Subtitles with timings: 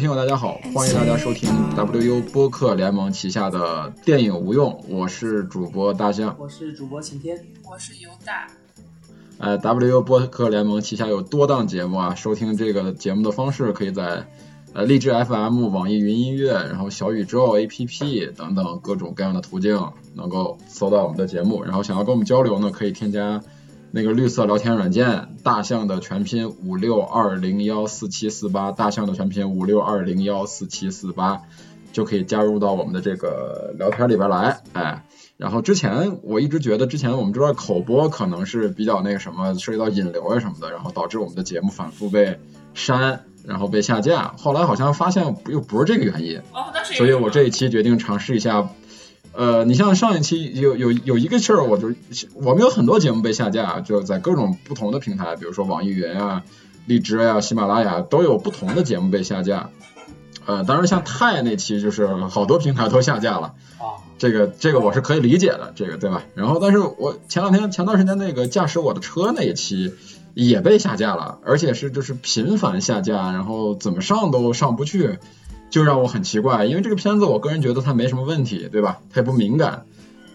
[0.00, 7.38] 听友，大家好，欢迎大家收听 WU 播客联盟旗下的电影无用，我是主播大象，我是主播晴天，
[7.70, 8.46] 我是尤大。
[9.36, 14.26] 呃，WU 播客联盟旗下有多档节目啊，收听这个节目的方式可以在
[14.72, 23.42] 呃荔枝 FM、网易云音乐，然后小宇宙 APP 等等各种各样的途径能够搜到我们的节目，然后想要跟我们交流呢，可以添加。
[23.92, 31.42] 那个绿色聊天软件，大象的全拼五六二零幺四七四八，大象的全拼五六二零幺四七四八，
[31.92, 35.04] 就可以加入到我们的这个聊天里边来，哎，
[35.36, 42.38] 然后之前我一直觉得，之前我们这边口播可能是比较那个什么，涉及到引流啊什么的，然后导致我们的节目反复被
[42.74, 48.70] 删，然后被下架，后来好像发现又不是这个原因，哦，那是，所以我这一期决定尝试一下。
[49.32, 51.92] 呃，你像上一期有有有一个事儿，我就
[52.34, 56.42] 我们有很多节目被下架，就在各种不同的平台，比如说网易云啊、
[56.86, 59.70] 荔枝啊、喜马拉雅都有不同的节目被下架。
[60.46, 66.24] 呃，当然像泰那期就是好多平台都下架了啊，这个这个我是可以理解的，这个对吧？
[66.34, 69.94] 然后但是我前两天前段时间那个驾驶我的车那一期
[70.34, 75.18] 也被下架了，而且是就是频繁下架，然后怎么上都上不去。
[75.70, 78.98] 就让我很奇怪，因为这个片子我个人觉得它没什么问题，对吧？
[79.10, 79.84] 它也不敏感，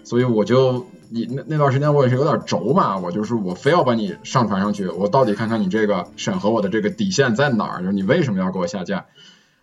[0.03, 9.05] 所以我就你那那段时间我也是有点轴嘛，我就是我非要把你上传上去，我到底看看你这个审核我的这个底线在哪儿，就是你为什么要给我下架？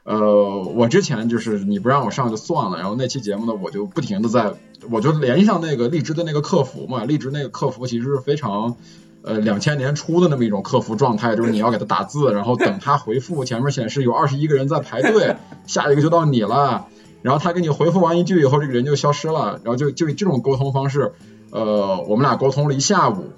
[0.04, 4.52] 呃，我之前就是你不让我上就算了，然后那期节目呢，我就不停的在，
[4.90, 8.76] 我就联系上那个荔枝的那个客服嘛，荔枝那个客服其实是非常。
[9.24, 16.86] 呃，两千年初的那么一种客服状态，就是你要给他打字，然后等他回复，前面显示有二十一个人在排队，下一个就到你了，
[17.22, 21.12] 然后他给你回复完一句以后，这个人就消失了，然后就就以这种沟通方式，
[21.50, 23.30] 呃，我们俩沟通了一下午，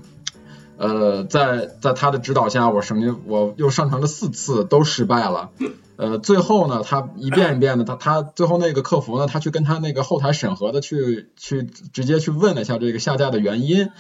[0.78, 5.50] 呃，在在他的指导下，我省心我又上传了四次，都失败了，
[5.96, 13.90] 呃，最后呢，他一遍一遍的，他他最后那个客服呢，他去跟他那个后台审核的去去直接去问了一下这个下架的原因。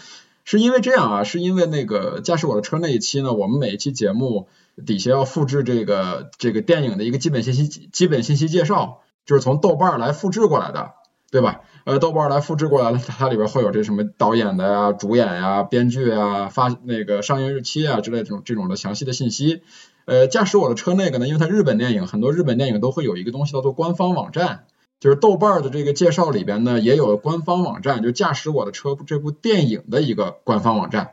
[0.44, 4.48] 是因为这样啊，是因为那个驾驶我的车那一期呢，我们每一期节目
[4.86, 10.92] 底下要复制这个这个电影的一个基本信息基本信息介绍，就是从豆瓣来复制过来的，
[11.30, 11.62] 对吧？
[11.84, 19.62] 呃，豆瓣来复制过来了，它里边会有这什么导演的呀、主演呀、编剧啊、发那个上映日期啊之类这种这种的详细的信息。
[20.06, 24.64] 呃，驾驶我的车那个呢，因为它日本电影，很多日本电影都会有一个东西叫做官方网站。
[25.04, 31.12] 就是豆瓣的这个介绍里边呢，也有官方网站，就驾驶我的车这部电影的一个官方网站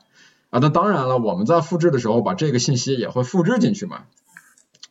[0.50, 0.60] 啊。
[0.62, 4.04] 那当然了，我们在复制的时候把这个信息也会复制进去嘛。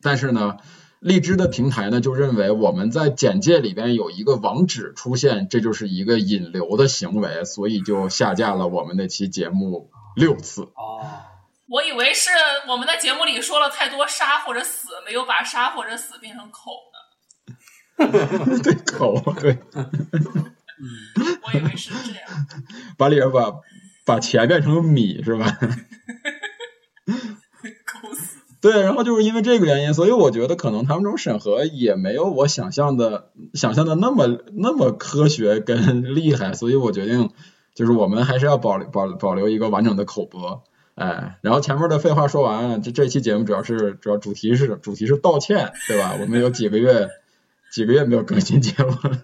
[0.02, 0.58] 但是呢，
[0.98, 10.64] 荔枝的平台呢就认为我们在简介里边有一个网址出现，这就是一个引流的行为，所以就下架了我们那期节目六次。
[10.74, 11.00] 哦，
[11.66, 12.28] 我以为是
[12.68, 16.89] 我们在节目里说了太多杀或者死，没有把杀或者死变成口。
[18.62, 19.58] 对口对，
[21.42, 22.46] 我以为是这样，
[22.96, 23.54] 把里边把
[24.06, 25.58] 把钱变成米是吧？
[28.62, 37.30] 对，然后就是因为这个原因，所以我觉得可能他们这种审核也没有我想象的想象的那么那么科学跟 厉害，所以我决定
[37.74, 40.62] 就是我们还是要保保保留一个完整的口播，
[40.94, 46.16] 哎，然后前面的废话说完，这这期节目主要是主要主题是主题是道歉，对吧？
[46.20, 47.08] 我们有几个月。
[47.70, 49.22] 几个月没有更新节目了，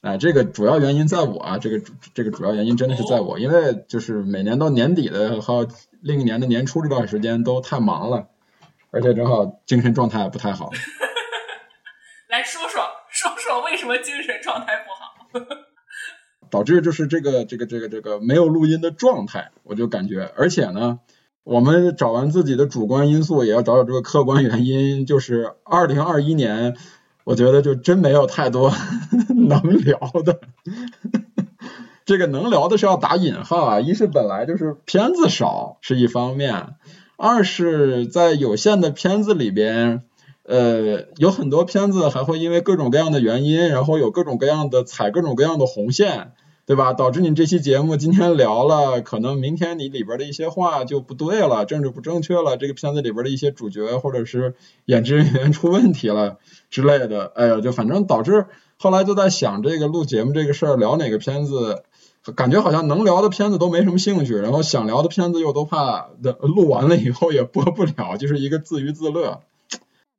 [0.00, 1.82] 哎，这个主要原因在我啊，这个
[2.14, 5.68] 这个主要原因真的是在我，因为就是每年到年底的和
[6.00, 8.28] 另一年的年初这段时间都太忙了，
[8.90, 10.70] 而且正好精神状态不太好。
[12.28, 14.90] 来说说说说为什么精神状态不
[15.44, 15.46] 好？
[16.50, 21.00] 导致就是这个这个这个这个没有录音的状态，我就感觉，而且呢，
[21.44, 26.76] 我们找完自己的主观因素，也要找找这个客观原因，就是二零二一年。
[27.24, 28.72] 我觉得就真没有太多
[29.34, 30.40] 能聊的，
[32.04, 36.74] 这个能聊的是要打引号啊，一是本来就是片子少是一方面，
[37.16, 40.02] 二是在有限的片子里边，
[40.44, 46.32] 呃，有很多片子还会因为各种各样的原因，然后有各种各样的踩各种各样的红线。
[46.64, 46.92] 对吧？
[46.92, 54.54] 导致你这期节目今天聊了，可能明天你里边的一些话就不对了，政治不正确了，这个片子里边的一些主角或者是
[54.84, 56.38] 演职人员出问题了
[56.70, 58.46] 之类的，哎呀，就反正导致
[58.78, 61.82] 后来就在想这个录节目这个事儿，聊哪个片子，
[62.36, 66.10] 感觉好像能聊的片子都没什么兴趣，然后想聊的片子又都怕
[66.40, 69.40] 录完了以后也播不了，就是一个自娱自乐，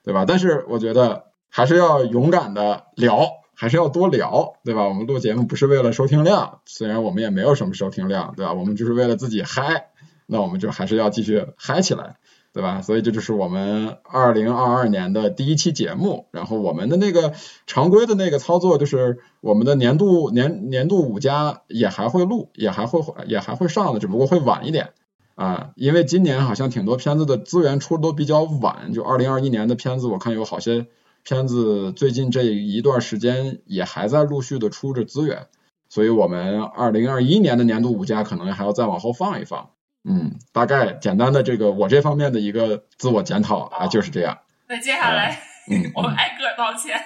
[0.03, 0.25] 对吧？
[0.27, 3.42] 但是我觉得还是要勇敢的聊。
[3.63, 4.85] 还是要多聊，对吧？
[4.89, 8.51] 我们录节目不是为了收听量，虽然我们也没有什么收听量，对吧？
[8.51, 9.85] 我们就是为了自己嗨，
[10.25, 12.17] 那我们就还是要继续嗨起来。
[12.51, 12.83] 对吧？
[12.83, 16.27] 所以这就是我们二零二二年的第一期节目。
[16.31, 17.33] 然后我们的那个
[17.65, 24.89] 常规的那个操作就是我们的年度年年度五加也还会录，也还会也还会上的，只不过会晚一点
[25.33, 25.71] 啊。
[25.75, 30.85] 因为今年好像挺多片子的资源出的都比较晚，就二零二一年的片子，我看有好些
[31.23, 35.47] 片子最近这一段时间也还在陆续的出着资源。
[35.89, 39.69] 所以我们二零二一年的年度五佳可能还要再往后放一放，
[40.03, 44.39] 嗯，大概简单的这个我这方面的一个自我检讨啊就是这样。
[44.67, 45.39] 那接下来，
[45.69, 46.99] 嗯，我们挨个道歉。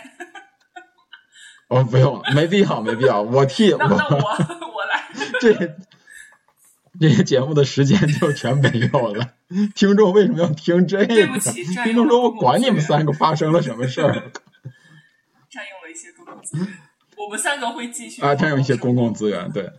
[1.67, 5.03] 哦，不用，没必要，没必要，我替那我我来。
[5.41, 5.51] 这
[6.99, 9.33] 这些节目的时间就全没有了。
[9.75, 11.15] 听众为什么要听这个？
[11.83, 14.13] 听众说我管你们三个发生了什么事儿
[15.49, 16.67] 占用了一些公共资源，
[17.17, 19.71] 我们三个会继续啊，占用一些公共资源，对。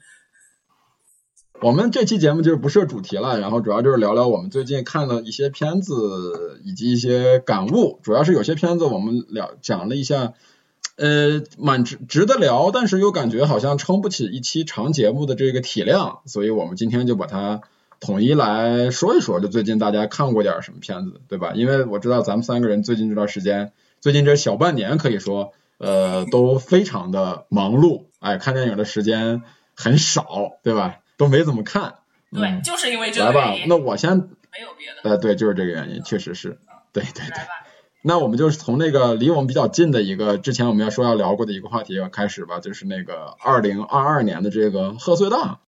[1.60, 7.98] 我们这期节目就是不设主题了，然后主要就是聊聊我们最近看了一些片子以及一些感悟。
[8.04, 10.34] 主要是有些片子我们聊讲了一下，
[10.96, 17.60] 呃，蛮值值得聊，但是又感觉好像撑不起一期长节目的这个体量，所以我们今天就把它
[18.00, 21.52] 统一来说一说，就最近大家看过点什么片子，对吧？
[21.54, 29.42] 因为我知道咱们三个人最近这段时间，最近这小半年可以说，呃，都非常的忙碌，哎，看电影的时间
[29.76, 30.98] 很少，对吧？
[31.16, 31.94] 都没怎么看。
[32.32, 35.10] 对，嗯就是因为这个原，因，来吧那我先，没有别的。
[35.10, 36.58] 呃，对，就是这个原因，确实是，
[36.92, 37.44] 对对对来。
[37.44, 37.66] 吧，
[38.02, 45.60] 那我们就是从那个离我们比较近的一个，之前我们要说要聊过的一个话题要开始吧，就是那个二零二二年的这个贺岁档，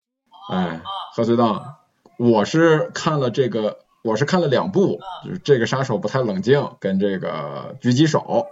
[0.50, 0.80] 哎，
[1.12, 1.76] 贺岁档，
[2.18, 8.46] 我是看了这个，我是看了两部，就是这个杀手不太冷静跟这个狙击手，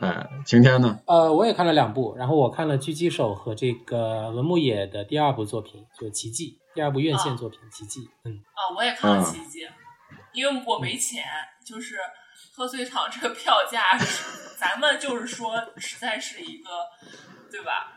[0.00, 0.98] 哎，晴天呢？
[1.06, 8.00] 呃，我也看了两部，然后我看了《狙击手》和这个文牧野的第二部作品，就《奇迹》，第二部院线作品《奇迹》。
[8.24, 9.60] 嗯，啊，我也看了嗯奇迹，
[10.32, 11.22] 因为我没钱，
[11.66, 11.96] 就是
[12.60, 16.68] 贺岁场这个票价是，咱们就是说实在是一个，
[17.50, 17.90] 对吧？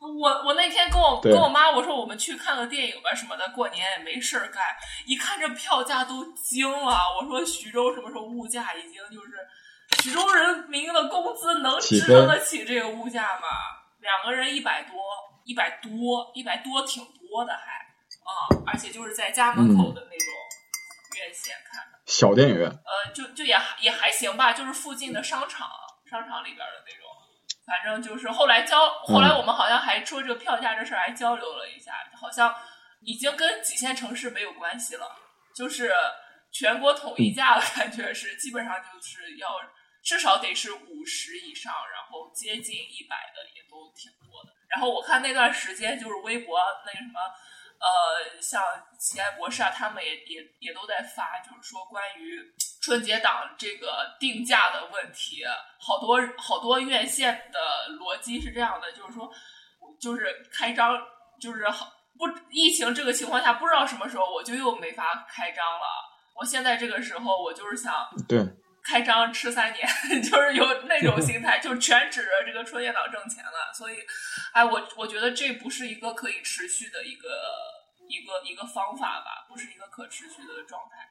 [0.00, 4.60] 我我那天跟我跟我妈我说我们去看个电影吧什么的，过年也没事儿干，
[5.06, 6.98] 一看这票价都惊了。
[7.16, 9.30] 我说徐州什么时候物价已经就是
[10.02, 13.46] 徐州人民的工资能起支撑得起这个物价吗？
[14.00, 14.98] 两个人一百多，
[15.44, 17.86] 一百多，一百多挺多的还
[18.26, 20.26] 啊、而且就是在家门口的那种
[21.16, 21.54] 院线
[22.08, 25.68] 小电影院，呃，就就也还也还行吧，就是附近的商场，
[26.10, 27.04] 商场里边的那种。
[27.66, 32.54] 反正就是后来交，后来我们好像还说这个票价这事儿还交流了一下，好像
[33.02, 35.06] 已经跟几线城市没有关系了，
[35.54, 35.92] 就是
[36.50, 39.60] 全国统一价了感觉是，基本上就是要
[40.02, 44.52] 至少得是五十以上，然后接近一百的也都挺多的。
[44.70, 47.20] 然后我看那段时间就是微博那个什么。
[47.78, 48.62] 呃，像
[48.98, 52.40] 奇爱博士啊，他们也也也都在发，就是说关于
[52.82, 55.44] 春节档这个定价的问题，
[55.78, 59.30] 好多好多院线的逻辑是这样的，就是说，
[60.00, 60.98] 就是开张，
[61.40, 61.86] 就是好
[62.18, 65.86] 不疫情这个情况下，不知道什么时候我就又没法开张了。
[66.34, 68.38] 我现在这个时候，我就是想对，
[68.84, 69.86] 开张吃三年，
[70.22, 73.72] 就是有那种 心态，就全指着这个春节档挣钱了。
[73.74, 73.96] 所以，
[74.52, 77.28] 哎，我我觉得这不是一个可以持续的一个
[78.08, 81.08] 一个一个方法吧，不是一个可持续的状态。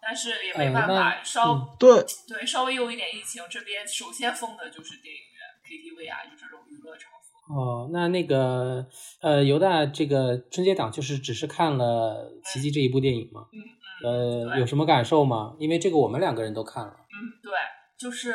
[0.00, 1.90] 但是也没办法，稍、嗯对，
[2.28, 7.56] 对稍微有一点疫情，这边首先封的就是电影院、KTV 啊，就这种娱乐场所。
[7.56, 8.86] 哦，那那个
[9.20, 13.48] 呃，犹大这个春节档就是只是看了《奇迹》这一部电影吗？
[13.52, 13.60] 嗯
[14.04, 15.56] 呃，有什么感受吗？
[15.58, 16.94] 因为这个我们两个人都看了。
[17.18, 17.52] 嗯，对，
[17.98, 18.32] 就是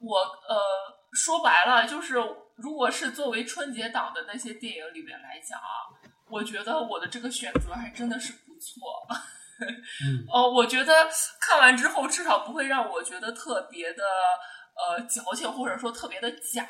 [0.00, 0.58] 我呃，
[1.12, 2.14] 说白了，就是
[2.56, 5.88] 如果是作为春节档的那些电影里面来讲啊，
[6.28, 9.06] 我觉得我的这个选择还真的是不错。
[10.04, 11.08] 嗯 哦，我觉得
[11.40, 14.04] 看完之后至少不会让我觉得特别的
[14.76, 16.68] 呃矫情，或者说特别的假。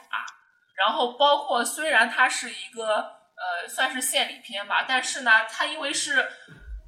[0.75, 2.99] 然后包括虽然它是一个
[3.35, 6.27] 呃算是献礼片吧，但是呢，它因为是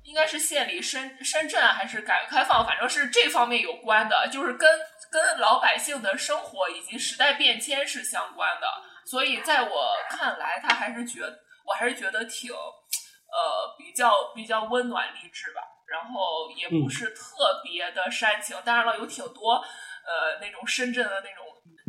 [0.05, 4.69] 应该是县里深深圳还是改革开放，反正是这方面有关的，就是跟
[5.11, 8.67] 跟老百姓的生活以及时代变迁是相关的。
[9.05, 11.21] 所以在我看来，他还是觉
[11.65, 15.63] 我还是觉得挺呃比较比较温暖励志吧。
[15.91, 21.45] 然后也不是特别的煽情，当然了，有挺多呃那种深圳的那种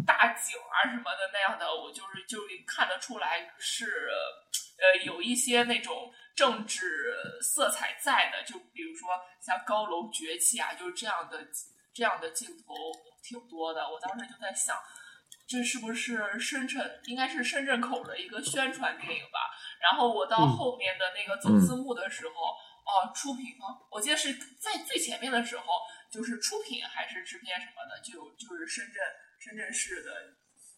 [0.07, 4.09] 大景啊什么的那样的，我就是就是看得出来是
[4.79, 9.09] 呃有一些那种政治色彩在的，就比如说
[9.41, 11.47] 像高楼崛起啊，就是这样的
[11.93, 12.73] 这样的镜头
[13.23, 13.89] 挺多的。
[13.89, 14.77] 我当时就在想，
[15.47, 19.51] 这是不是深圳应该是深圳口的一个宣传电影吧？
[19.81, 23.77] 然后我到嗯后面的那个走字幕的时候，哦，出品方？
[23.91, 25.65] 我记得是在最前面的时候，
[26.11, 29.03] 就是出品还是制片什么的，就就是深圳
[29.39, 30.11] 深圳市的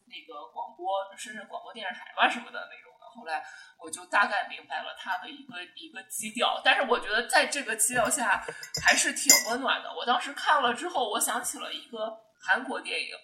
[0.08, 2.93] 那个广播，深圳广播电视台吧什么的那种的。
[3.16, 3.44] 后来
[3.78, 8.44] 我就大概明白了他的一个一个基调，但是我觉得在这个基调下
[8.84, 9.94] 还是挺温暖的。
[9.96, 13.16] 我当时看了之后，我想起了一个韩国电影，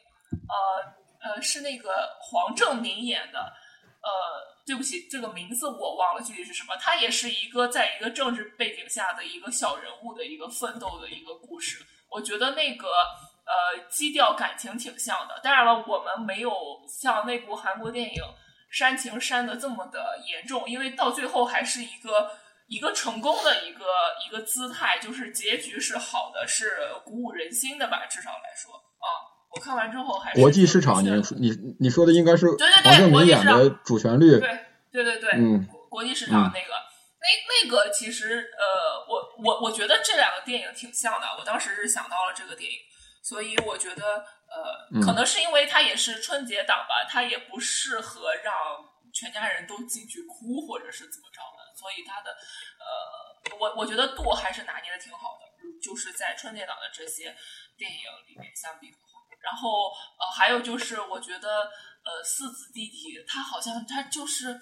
[0.47, 3.39] 呃呃，是那个黄正明演的，
[4.01, 4.59] 呃。
[4.69, 6.77] 对不起，这个名字我忘了具体是什么。
[6.77, 11.83] 他也是一个在一个政治背景下的一个小人物的一个奋斗的一个故事。
[12.07, 15.39] 我觉得那个呃基调感情挺像的。
[15.41, 16.53] 当然了，我们没有
[16.87, 18.21] 像那部韩国电影
[18.71, 22.31] 煽情煽的这么的严重，因为到最后还是一个
[22.67, 23.85] 一个成功的一个
[24.27, 26.71] 一个姿态，就是结局是好的，是
[27.03, 28.05] 鼓舞人心的吧？
[28.05, 29.07] 至少来说啊。
[29.51, 31.09] 我看完之后还是国际市场，你
[31.39, 32.45] 你你说的应该是
[32.83, 34.59] 黄正明演的主旋律，对
[34.91, 36.69] 对对对，嗯，国际市场那个
[37.19, 42.77] 那那个其实呃，我我我觉得这两个电影挺像的，我当时是想到了这个电影，
[43.23, 48.53] 所以我觉得呃，可能是因为它也是春节档吧，它也不适合让
[49.13, 57.35] 全家人都进去哭或者是怎么着的，所以它的呃，我我觉得度还是拿捏的挺好的，就是在春节档的这些
[57.77, 59.03] 电影里面相比的话。
[59.41, 59.87] 然后，
[60.19, 61.61] 呃，还有就是，我觉得，
[62.03, 64.59] 呃，四子弟弟他好像他就是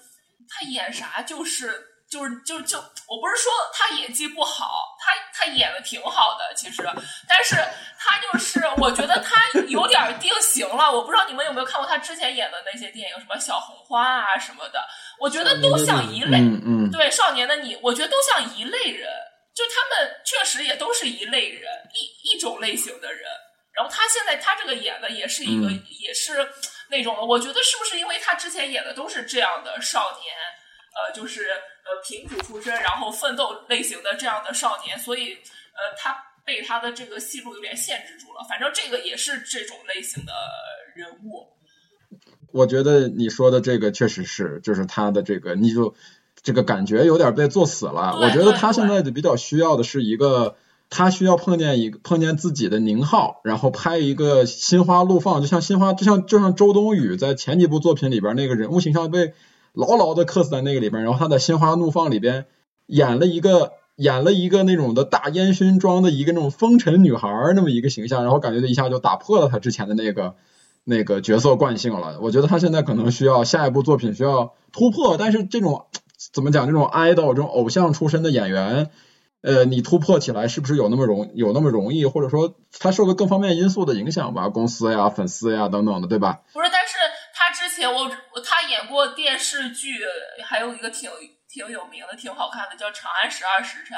[0.48, 6.82] 他演啥就是就是就就，我不是说他演技不好，他他演的挺好的，其实，
[7.28, 7.56] 但是
[8.00, 10.92] 他就是我觉得他有点定型了。
[10.92, 14.80] 我不知道你们有没有看过他之前演的那些电影，什么小红花啊什么的，
[15.20, 19.10] 我觉得都像一类，嗯，对，少年的你，我觉得都像一类人，
[19.54, 23.24] 就他们确实也都是一类人，一一种类型的人。
[23.74, 26.52] 然后他现在他这个演的也是一个也是
[26.90, 30.36] 那种，我觉得是不是因为他之前演的都是这样的少年，
[30.96, 36.16] 呃，就是呃贫苦出身然后奋斗类型的这样的少年，所以呃他
[36.46, 38.46] 被他的这个戏路有点限制住了。
[38.50, 40.34] 反正这个也是这种类型的
[40.96, 41.48] 人物。
[42.52, 45.96] 我觉得你说的这个确实是，就是他的这个你就
[46.42, 48.18] 这个感觉有点被做死了。
[48.20, 50.58] 我觉得他现在的比较需要的是一个。
[50.90, 59.34] 他需要碰见一个碰见自己的宁浩，然后拍一个心花怒放，就像心花，就像就像周冬雨在前几部作品里边那个人物形象被
[59.78, 62.46] 牢牢的刻死在那个里边，然后他在心花怒放里边
[62.88, 70.36] 演了一个演了一个那种的大烟熏妆的一个那种风尘女孩那么一个形象，然后感觉一下就打破了他之前的那个
[70.84, 72.20] 那个角色惯性了。
[72.22, 75.86] 我觉得他现在可能需要下一部作品需要突破，但是这种
[76.34, 78.90] 怎么讲，这种 idol 这种偶像出身的演员。
[79.42, 86.42] 呃，你突破起来是不是有那么容有那么容易，或者说他受的各方面因素的影响吧，公司呀、粉丝呀等等的，对吧？
[86.52, 86.96] 不是，但是
[87.68, 88.10] 之前我
[88.44, 90.06] 他演过电视剧，
[90.44, 91.12] 还有一个挺
[91.48, 93.98] 挺有名的、挺好看的，叫《长安十二时辰》，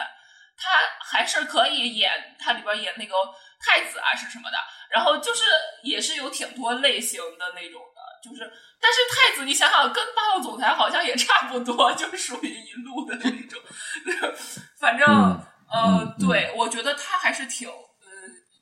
[0.58, 0.70] 他
[1.06, 3.14] 还是可以演，他里边演那个
[3.60, 4.58] 太子啊是什么的，
[4.90, 5.44] 然后就是
[5.84, 13.62] 也是有挺多类型的那种的，就是，但是太子你想想，跟霸道总裁好像也差不多，就属于一路的那种。
[14.80, 15.08] 反正，
[15.72, 17.76] 呃，对，我觉得他还是挺，呃，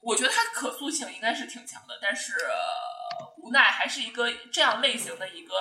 [0.01, 2.33] 我觉得他可塑性应该是挺强的，但是
[3.47, 5.53] 无奈还是一个这样类型的一个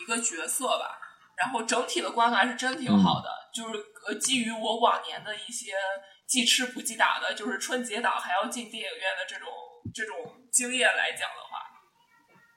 [0.00, 0.98] 一个角色吧。
[1.36, 5.72] 然后整体的观感是真挺好的，就是呃，基于我往年的一些
[6.26, 9.48] 既吃不记打的，就是春节档还要进电影院的这种
[9.92, 10.16] 这种
[10.50, 11.58] 经验来讲的话，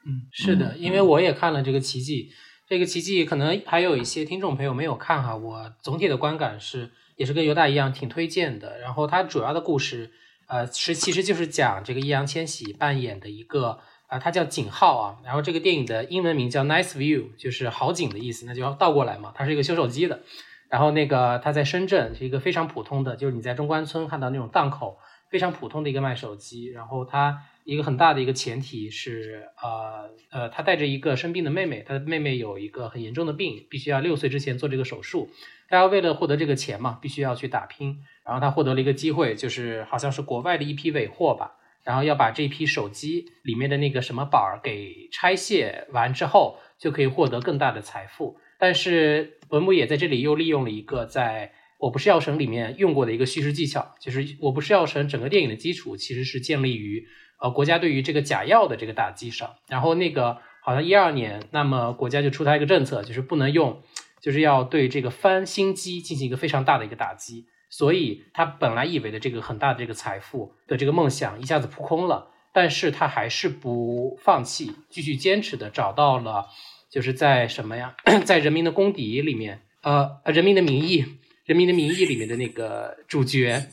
[0.05, 2.31] 嗯，是的，因为我也看了这个奇迹，
[2.67, 6.91] 这个奇迹可能还有一些听众朋友没有看哈，我总体的观感是。
[7.19, 8.79] 也是跟犹大一样挺推荐的。
[8.79, 10.09] 然后它主要的故事，
[10.47, 15.17] 呃，是其实就是讲这个易烊千玺扮演的一个啊，他叫景浩啊。
[15.23, 19.31] 然后这个电影的英文名叫 Nice View，就是好景的意思，那就要倒过来嘛。
[19.33, 20.19] 他是一个修手机的。
[20.67, 24.99] 然后那个他在深圳是一个非常普通的，就是你在中关村看到那种档口
[25.29, 26.67] 非常普通的一个卖手机。
[26.67, 35.29] 然后他一个很大的一个前提是，呃呃，他带着一个生病的妹妹，他的妹妹有一个很严重的病，必须要六岁之前做这个手术。
[35.67, 38.03] 他要为了获得这个钱嘛，必须要去打拼。
[38.23, 41.55] 然后他获得了一个机会，就是好像是国外的一批尾货吧。
[41.89, 48.37] 然后要把这批手机里面的那个什么板儿给拆卸完之后，就可以获得更大的财富。
[48.59, 57.07] 但是文牧野在这里又利用了一个在我不是药神里面用过的一个叙事技巧，就是我不是药神整个电影的基础其实是建立于
[57.41, 59.55] 呃国家对于这个假药的这个打击上。
[59.67, 63.81] 然后那个好像一二年，那么国家就出台一个政策，就是不能用。
[64.21, 76.47] 就是要对这个翻新机进行一个非常大的一个打击，所以他本来以为的这个很大的这个财富的这个梦想一下子扑空了，但是他还是不放弃，继续坚持的找到了，
[76.89, 77.95] 就是在什么呀，
[78.25, 81.05] 在人民的公敌里面，呃，人民的名义，
[81.45, 83.67] 人民的名义》里面的那个主角，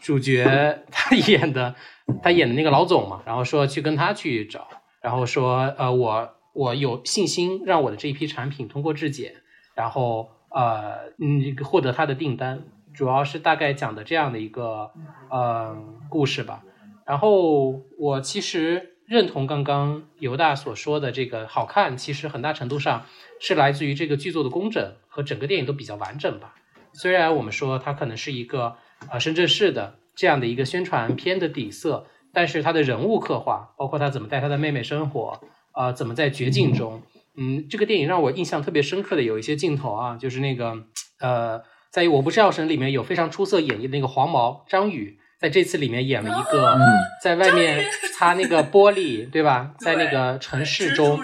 [0.00, 1.74] 主角他演的
[2.22, 4.68] 他演的那个老总嘛，然后说去跟他去找，
[5.00, 9.34] 然后说呃我我有信心让我的这一批产品通过质检，
[9.74, 12.62] 然后呃嗯获得他的订单，
[12.94, 14.90] 主要是大概讲的这样的一个
[15.30, 15.76] 呃
[16.08, 16.62] 故事吧。
[17.06, 23.04] 然后我其实认同刚刚犹大所说的这个好看，其实很大程度上
[23.40, 26.54] 是来自于这个剧作的工整和整个电影都比较完整吧。
[26.92, 28.76] 虽然我们说它可能是一个
[29.10, 35.40] 呃深圳市的这样的一个宣传片的底色，但是它的人物刻画，包括他怎么带他的妹妹生活，
[35.72, 37.02] 呃，怎么在绝境中，
[37.36, 40.84] 嗯，这个电影让我印象特别深刻的有一些镜头啊，就是那个
[41.18, 41.62] 呃，
[41.94, 45.20] 在我不是药神里面有非常出色演绎的那个黄毛张宇。
[45.38, 46.76] 在这次里面演了一个，
[47.22, 49.74] 在外面擦那个玻璃，对吧？
[49.78, 51.20] 在那个城市中，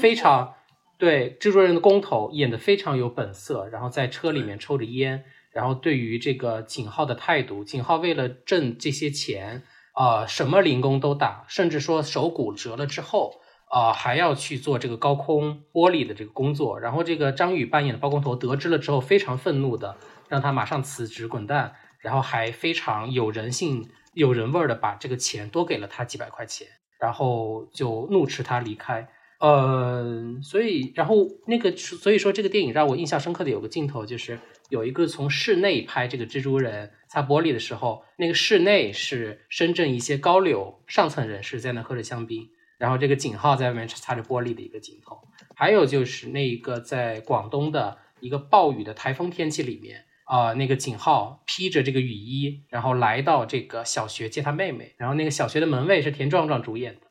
[0.00, 0.54] 非常
[0.96, 3.68] 对制作人的工头演的非常有本色。
[3.70, 16.80] 然后在车里面抽着烟，然后对于这个景浩的态度，景浩为了挣这些钱，啊，什么零工都打，甚至说手骨折了之后，啊，还要去做这个高空玻璃的这个工作。
[16.80, 19.96] 然后这个张宇扮演的包工头得知了之后，非常愤怒的
[20.28, 21.74] 让他马上辞职滚蛋。
[21.98, 26.68] 然后还非常有人性、有人味儿的把这个钱多给了他几百块钱，
[27.00, 29.08] 然后就怒斥他离开。
[29.40, 45.18] 呃，所以，然后那个，所以说这个电影让我印象深刻的有个镜头，就是有一个从室内拍这个蜘蛛人擦玻璃的时候，那个室内是深圳一些高流上层人士在那喝着香槟，然后这个景浩在外面擦着玻璃的一个镜头。
[45.54, 50.04] 还有就是那一个在广东的一个暴雨的台风天气里面。
[50.26, 57.02] 啊，那个景浩披着这个雨衣，然后来到这个小学接他妹妹，然后那个小学的门卫是田壮壮主演的，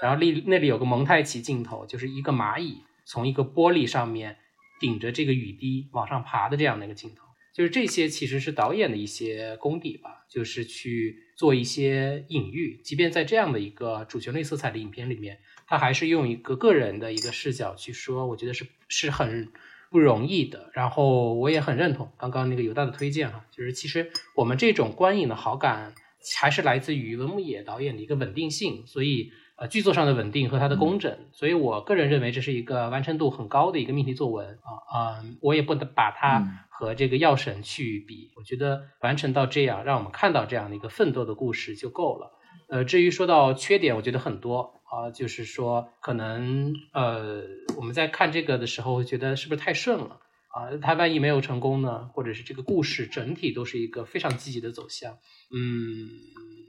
[0.00, 4.36] 然后里那里有个蒙太奇镜头，就是一个蚂蚁从一个玻璃上面
[4.78, 19.48] 顶着这个雨滴往上爬的这样的一个镜头，就是这些其实是导演的一些功底吧，就是去做一些隐喻，即便在这样的一个主旋律色彩的影片里面，他还是用一个个人的一个视角去说，我觉得是是很。
[19.92, 25.94] 不容易的，然后我也很认同刚刚那个犹大的推荐哈，就是其实我们这种观影的好感
[26.38, 42.32] 还是来自于文牧野导演的一个稳定性，所以呃剧作上的稳定和它的工整，所以我个人认为这是一个完成度很高的一个命题作文啊啊，我也不能把它和这个药神去比，我觉得完成到这样，让我们看到这样的一个奋斗的故事就够了。
[42.70, 44.80] 呃，至于说到缺点，我觉得很多。
[44.90, 47.44] 啊，就是说，可能呃，
[47.76, 50.74] 我们在看这个的时候，觉得是不是太顺了啊？
[50.82, 52.08] 他万一没有成功呢？
[52.12, 55.18] 或者是这个故事整体都是一个非常积极的走向？
[55.54, 56.08] 嗯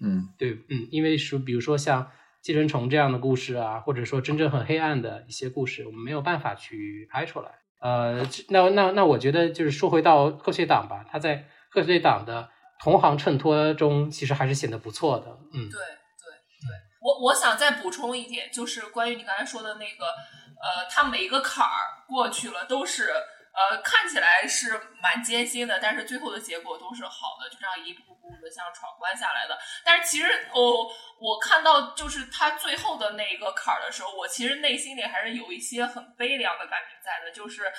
[0.04, 2.04] 嗯，对，嗯，因为是，比如说像
[2.43, 7.61] 《寄生虫》这样的故事啊，或者说真正很黑暗的一些故事，我们没有办法去拍出来。
[7.82, 15.26] 呃，那那那，我觉得就是说回到贺岁档吧，他在贺岁档的同行衬托中，其实还是显得不错的。
[15.52, 16.70] 嗯，对对对。
[17.02, 23.10] 我我想再补充一点，就是关于你刚才说的那个，呃，他每一个坎儿过去了，都是
[23.53, 29.57] 呃看起来是蛮艰辛的，但是最后的结果都是好的，就这样一步步的像闯关下来的。
[29.83, 30.87] 但是其实哦，
[31.19, 37.71] 我看到就是他最后的那个坎儿的时候，我其实内心里还是有一些很悲凉的感觉在的，就是。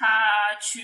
[0.00, 0.82] 他去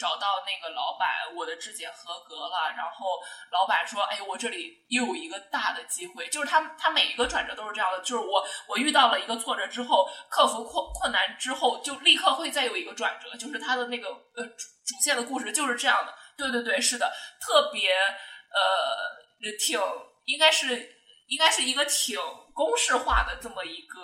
[0.00, 2.74] 找到那个老板，我的质检合格了。
[2.76, 8.00] 然后老板说：“哎，我这里又有一个大的机会。”就是他，他每一个转折都是这样的。
[8.00, 13.30] 就是我，我遇到了一个挫折之后，克服困困难之后，就立刻会再有一个转折。
[13.36, 16.12] 就是他的那个呃主线的故事就是这样的。
[16.36, 19.80] 对对对，是的，特别呃挺
[20.24, 20.96] 应该是
[21.28, 22.18] 应该是一个挺
[22.52, 24.00] 公式化的这么一个。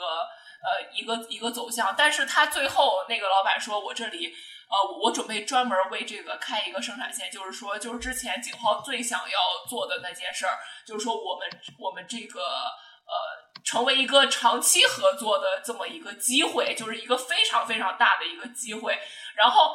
[0.64, 11.46] 呃，一个一个走向，但是他最后那个老板说：“我这里，呃，我准备专门为这个开一个生产线，就是说，就是之前景浩最想要做的那件事儿，就是说，我们
[11.78, 18.98] 我们这个呃，成为一个长期合作的这么一个机会，就是一个非常非常大的一个机会。
[19.36, 19.74] 然后，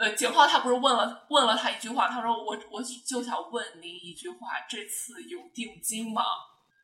[0.00, 6.24] 呃，景浩他不是问了问了他一句话，他说：我我就想问您一句话，这次有定金吗？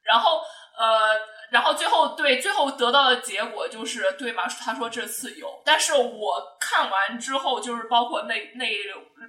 [0.02, 0.42] 然后，
[0.78, 4.46] 呃。”然后最后对最后得到的结果就是对吗？
[4.46, 8.68] 他说这次有，但是我看完之后，就是包括那那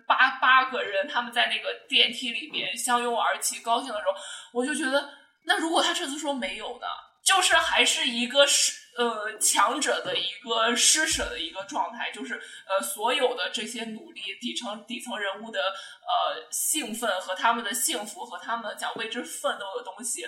[0.05, 4.13] 八八个人他们在那个电梯里面相拥而泣，高兴的时候，
[4.51, 5.09] 我就觉得，
[5.45, 6.87] 那如果他这次说没有呢？
[7.23, 12.33] 就是还是一个施呃强者的一个施舍的一个状态，就是
[12.67, 20.27] 呃所有的这些努力，底层底层人物的呃兴奋和他们的幸福和他们想为之奋斗的东西，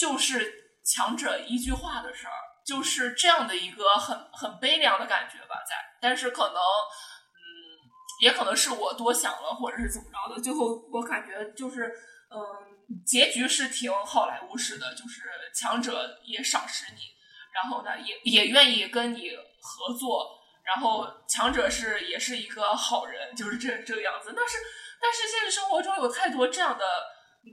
[0.00, 0.56] 就是。
[0.82, 2.32] 强者一句话的事儿，
[2.66, 7.38] 就是这样的一个很很悲凉的感觉吧，在，但是可能，嗯，
[8.22, 10.42] 也可能是我多想了，或者是怎么着的。
[10.42, 11.92] 最后我感觉就是，
[12.30, 15.22] 嗯，结局是挺好莱坞式的，就是
[15.54, 17.02] 强者也赏识你，
[17.52, 24.32] 然后呢，也也愿意跟你合作，然后强者是也是一个好人，就是这这个样子。
[24.34, 24.56] 但是
[25.00, 26.84] 但是现实生活中有太多这样的，
[27.44, 27.52] 嗯，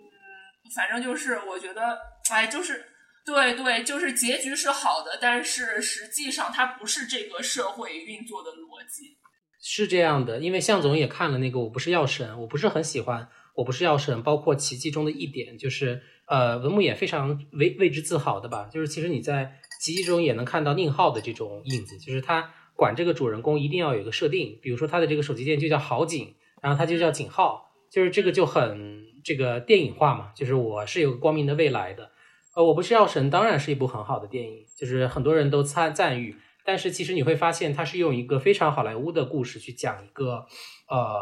[0.76, 2.00] 反正就是我觉得，
[2.34, 2.86] 哎，就是
[3.26, 9.18] 对对，就是结局是好的，但是实际上它不是这个社会运作的逻辑。
[9.60, 13.24] 是这样的，因为向总也看了那个《我不是药神》，我不是很喜欢
[13.56, 32.12] 《我不是药神》，包括奇迹中的一点，就是呃，文牧野非常为为之自豪的吧，就是其实你在奇迹中也能看到宁浩的这种印子，就是他管这个主人公一定要有一个设定，比如说他的这个手机店就叫好景，然后他就叫景浩，就是这个就很这个电影化嘛，就是我是有光明的未来的，
[32.58, 36.36] 呃，我不是药神当然是一部很好的电影，就是很多人都赞赞誉。
[36.66, 40.44] 但是其实你会发现，它是用一个非常好莱坞的故事去讲一个
[40.90, 41.22] 呃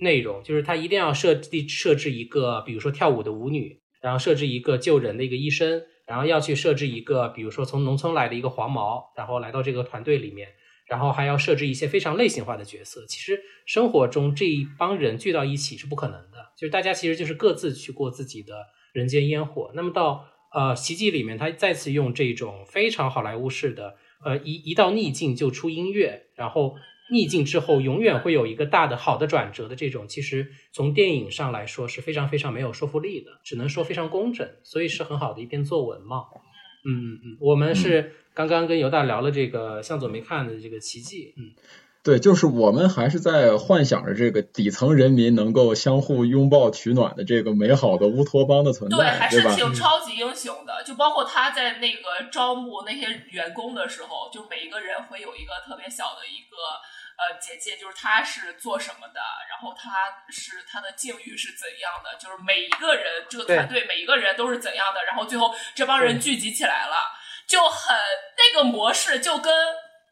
[0.00, 10.50] 内容，就是它一定要设计设置一个，比如说跳舞的舞女，然后设置一个救人的一个医生，然后要去设置一个，比如说从农村来的一个黄毛，然后来到这个团队里面，
[10.86, 13.06] 然后还要设置一些非常类型化的角色。
[13.06, 19.72] 其实生活中这一帮人聚到一起是不可能的，就是大家其实就是各自去过自己的人间烟火。
[19.74, 23.96] 那么到呃奇迹里面，他再次用这种非常好莱坞式的。
[24.24, 26.74] 呃，一一到逆境就出音乐，然后
[27.12, 36.24] 逆境之后永远会有一个大的好的转折的这种，其实从电影上来说是非常非常没有说服力的，只能说非常工整，所以是很好的一篇作文嘛。
[36.84, 41.52] 嗯嗯嗯，我们是刚刚跟犹大聊了这个向左没看的这个奇迹，嗯。
[42.04, 50.82] 对，就是我们还是在幻想着这个底层人民能够相互拥抱取暖的这个美好的乌托邦的存在，对，还是挺超级英雄的。
[50.84, 56.56] 就包括他在那个招募那些员工的时候，就每一个人会有一个特别小的一个
[57.18, 66.96] 呃简介，就是他是做什么的，然后他是他的境遇是怎样的，就是每一个人这个团队每一个人都是怎样的，然后最后这帮人聚集起来了，
[67.46, 67.94] 就很
[68.38, 69.52] 那个模式就跟。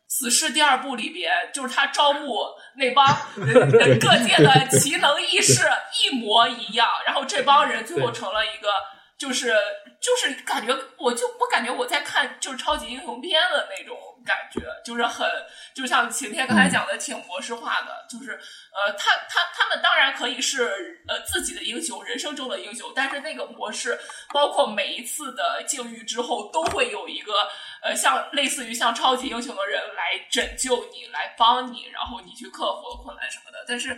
[0.08, 2.36] 死侍第二部里边，就是他招募
[2.76, 5.62] 那帮 各界的奇能异士
[6.02, 8.68] 一模一样，然后这帮人最后成了一个，
[9.18, 9.54] 就是
[10.00, 13.96] 就是感觉我就我感觉我在看就是超级英雄片的那种。
[14.26, 15.24] 感觉就是很，
[15.72, 18.04] 就像晴天刚才讲的，挺模式化的。
[18.10, 23.96] 就是，呃，他他他们当然可以是呃自己的英雄，人生中的英雄，但是那个模式，
[24.34, 27.48] 包括每一次的境遇之后，都会有一个
[27.84, 33.64] 呃像类似于像超级英雄的人来拯救你，来帮你，然后你去克服困难什么的。
[33.68, 33.96] 但是，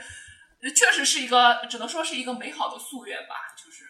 [0.76, 3.87] 确实是一个，只能说是一个美好的夙愿吧，就是。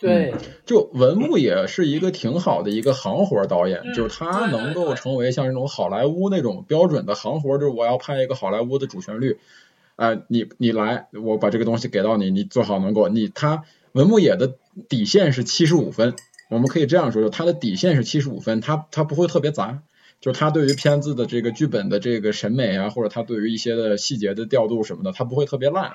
[0.00, 0.34] 对，
[0.64, 9.38] 就文牧也是一个挺好的一个行活导演，就是他能够成为像这种好莱坞那种标准的行活，就是我要拍一个好莱坞的主旋律，
[9.96, 14.54] 哎，你你来，我把这个东西给到你，你做好能够你他文牧野的
[14.88, 16.14] 底线是七十五分，
[16.48, 19.82] 我们可以这样说，就他的底线是七十五分，他他不会特别杂，
[20.22, 25.92] 就是他对于片子的这个剧本的这个审美啊，或者他对于一些的细节的调度什么的，他不会特别烂。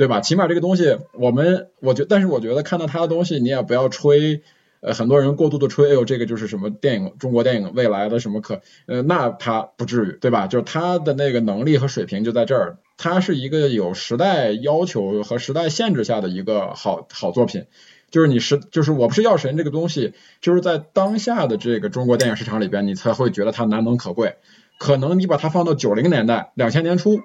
[0.00, 0.22] 对吧？
[0.22, 4.40] 起码这个东西，我们我觉，但是我觉得看到他的东西，你也不要吹，
[4.80, 10.46] 呃，很多人过度的吹，哎呦，这个就是什么电影，中国电影未来的什么可，呃，那他不至于，对吧？
[10.46, 17.66] 就是他的那个能力和水平就在这儿，他是一个有时代要求和时代限制下的一个好好作品，
[18.10, 24.36] 就是你是，就是我不是药神这个东西，就是在当下的这个中国电影市场里边，你才会觉得它难能可贵，
[24.78, 27.20] 可能你把它放到九零年代、两千年初。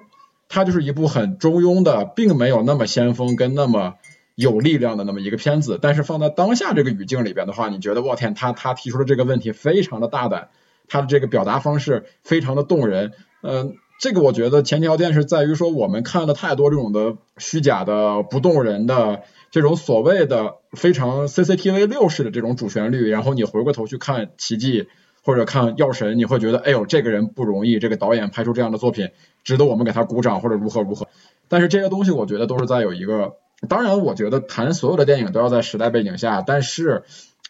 [0.48, 3.94] 它就是一部很中庸的，并没有那么先锋跟那么
[4.34, 5.78] 有力量的那么一个片子。
[5.80, 10.48] 但是放在当下这个语境里边的话，你觉得我天，他他提出的这个问题非常的大胆，
[10.88, 13.12] 他的这个表达方式非常的动人。
[13.42, 24.88] 嗯，这个我觉得前提条件是在于说，我们看了太多这种的虚假的不动人的这种所谓的非常 CCTV 六式的这种主旋律，然后你回过头去看奇迹。
[25.26, 29.10] 或者看药神，你会觉得，哎呦，这个人不容易，这个导演拍出这样的作品，
[29.42, 31.08] 值得我们给他鼓掌，或者如何如何。
[31.48, 33.32] 但是这些东西，我觉得都是在有一个，
[33.68, 37.02] 当然，我觉得谈所有的电影都要在时代背景下，但是，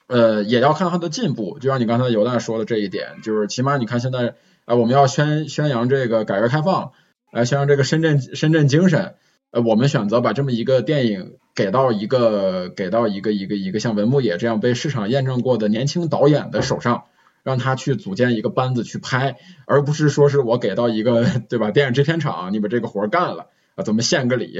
[0.07, 1.59] 呃，也要看它的进步。
[1.59, 6.93] 就像你刚才尤大说的这一点，就是起码你看现在，呃，我们要宣宣扬这个改革开放，
[7.31, 9.17] 来宣扬这个深圳深圳精神，
[9.51, 17.05] 呃，我们选择把这么一个电影给到一个给到一个一个一个像文牧野这样被市场验证过的年轻导演的手上。
[17.47, 24.59] 让他去组建一个班子去拍，而不是说是我给到一个对吧电影制片厂，你把这个活干了啊，怎么献个礼，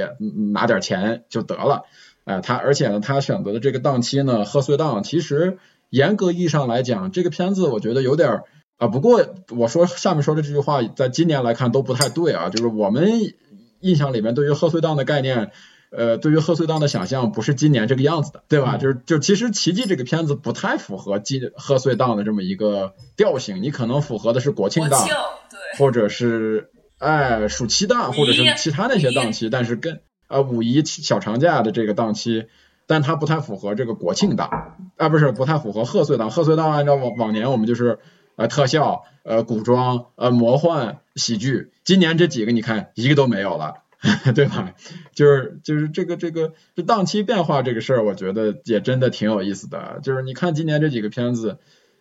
[0.53, 1.83] 拿点钱就得了，
[2.23, 5.59] 哎，他而且呢，他选择的这个档期呢，贺岁档，其实
[5.91, 8.43] 严格意义上来讲，这个片子我觉得有点
[8.77, 13.35] 啊，不过我说下面说的这句话，在今年来看都不太对啊，就是我们
[13.81, 15.51] 印象里面对于贺岁档的概念。
[15.91, 18.77] 呃，对于贺岁档的想象不是今年这个样子的，对吧？
[18.77, 32.47] 就是就其实《奇迹》这个片子不太符合今贺岁档的这么一个调性，你可能符合的是国庆档，对，或者是哎暑期档，或者是其他那些档期，但是跟呃五一小长假的这个档期，
[32.87, 36.31] 但它不太符合这个国庆档啊，不是不太符合贺岁档。
[36.31, 38.01] 贺岁档按照往往年我们就是
[38.35, 43.77] 呃特效、呃古装、呃魔幻、喜剧，今年这几个你看一个都没有了。
[44.35, 44.75] 对吧？
[45.15, 50.01] 就是就是这个这个这档期变化这个事儿，我觉得也真的挺有意思的。
[50.03, 51.59] 就是你看今年这几个片子，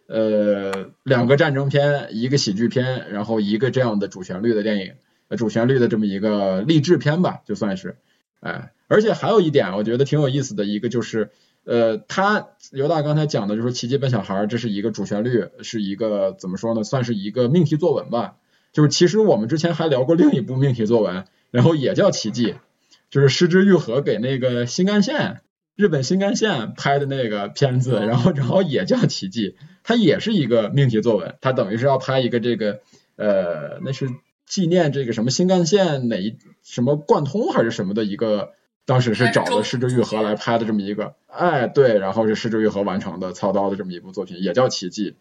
[0.08, 4.94] 呃，两个战争片，一个喜剧片，然后一个这样的主旋律的电影，
[5.38, 7.98] 主旋律的这么一个励志片吧，就算是。
[8.40, 11.32] 哎，而且还有一点，我觉得挺有意思的一个就是，
[11.64, 16.84] 呃，他刘大刚才讲的就是《奇迹笨小孩》，这是一个主旋律，是一个怎么说呢？
[16.84, 18.36] 算是一个命题作文吧。
[18.72, 21.26] 就是其实我们之前还聊过另一部命题作文。
[21.56, 22.56] 然后也叫奇迹，
[23.10, 25.40] 就是失之愈合给那个新干线，
[25.78, 32.82] 日本新干线拍的那个片子，然后然后也叫奇迹，它也是一个命题作文，它等于是要拍一个这个
[33.16, 34.10] 呃，那是
[34.46, 38.50] 纪念这个什么新干线哪一什么贯通还是什么的一个，
[38.86, 45.16] 当时是找的失之愈合来拍的这么一个，哎对，然后是失之愈合完成的操刀的这么一部作品，也叫奇迹。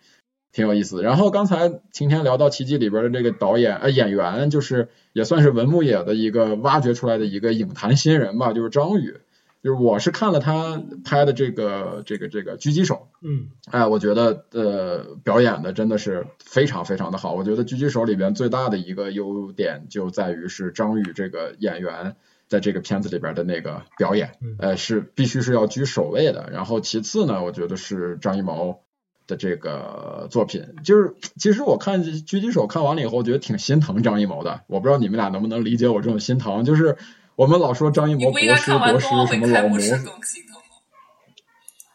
[0.54, 9.16] 挺有意思，然后刚才晴天聊到《奇迹》里边的这个导演呃演员，就是也算是文牧野的一个挖掘出来的一个影坛新人吧，就是张宇，
[9.64, 22.14] 就是我是看了他拍的这个这个这个狙击手，嗯，哎，我觉得呃表演的真的是非常非常的好，我觉得狙击手里边最大的一个优点就在于是张宇这个演员
[22.46, 28.83] 在这个片子里边的那个表演，呃是必须是要居首位的，然后其次呢，我觉得是张艺谋。
[29.26, 34.60] 的这个作品，就是其实我看《狙击手》看完了以后，我觉得挺心疼张艺谋的。
[34.66, 36.64] 我不知道你们俩能不能理解我这种心疼。
[36.64, 36.96] 就是
[37.34, 39.76] 我们老说张艺谋国师国师什么老谋，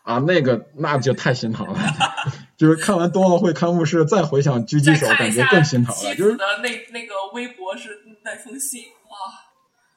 [0.03, 1.79] 啊，那个那就太心疼了。
[2.57, 6.15] 就是看完冬奥会开幕式，再回想《狙击手》，感觉更心疼了。
[6.15, 7.89] 就是那那个微博是
[8.25, 9.17] 那封信哇，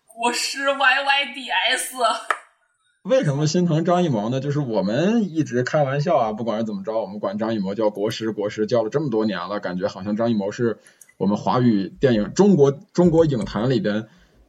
[0.06, 1.96] 国师 Y Y D S。
[3.02, 4.38] 为什么心疼张艺谋呢？
[4.38, 10.78] 就是我们一直开玩笑啊，不管是怎么着，我们管张艺谋叫国师，国师叫了这么多年了，感觉好像张艺谋是
[11.16, 14.06] 我们华语电影、中国中国影坛里边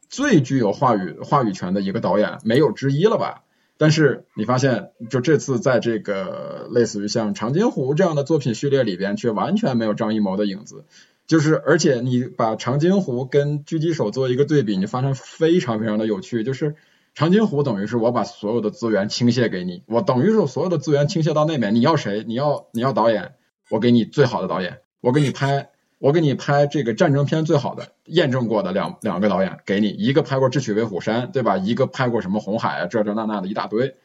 [0.07, 3.41] 最具有话语话语权的一个导演，没有之一了吧？
[3.79, 10.85] 但是你发现，就这次在这个类似于像《长津湖》这样的作品序列里边，却完全没有张艺谋的影子。
[11.25, 16.75] 就是而且你把《长津湖》跟《狙击手》做一个对比，你发现非常非常的有趣，就是。
[17.15, 22.23] 长津湖等于是我把所有的资源倾泻给你，我等于是所有的资源倾泻到那边，你要谁？
[22.27, 23.33] 你要你要导演，
[23.69, 31.57] 我给你最好的导演，我给你拍，我给你拍这个战争片最好的，验证过的两两个导演给你，一个拍过《智取威虎山》，对吧？
[31.57, 33.95] 一个拍过什么红海啊，这这那那的一大堆，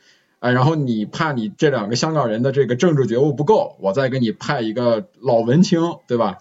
[0.40, 6.38] 哎，然后你怕你这两个香港人的这个政治觉悟不够，我再给你派一个老文青，对吧？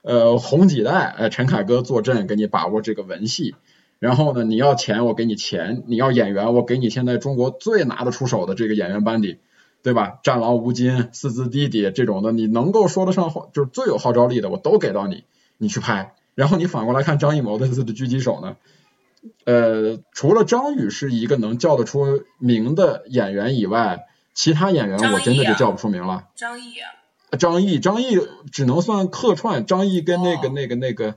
[0.00, 3.54] 呃，红几代，哎，陈凯歌坐镇，给你把握这个文戏。
[3.98, 9.38] 然后呢，你要钱我给你钱，你要演员我给你现在中国最拿得出手的这个演员班底，
[9.82, 10.18] 对吧？
[10.22, 15.24] 战狼吴京、四字弟弟这种的，你能够说得上话，就是最有号召力的，我都给到你，
[15.56, 16.14] 你去拍。
[16.34, 18.56] 然后你反过来看张艺谋的这次的狙击手呢，
[19.46, 26.24] 呃，除了张宇是一个能叫得出名的演员以外，其他演员我真的就叫不出名了。
[26.34, 26.74] 张译
[27.30, 28.18] 啊，张译，张译
[28.52, 31.16] 只能算客串，张译跟那个那个那个。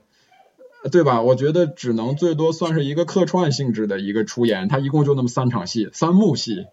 [0.91, 1.21] 对吧？
[1.21, 6.67] 我觉得只能最多算是一个客串性质的一个出演，他一共就那么三场戏，三幕戏，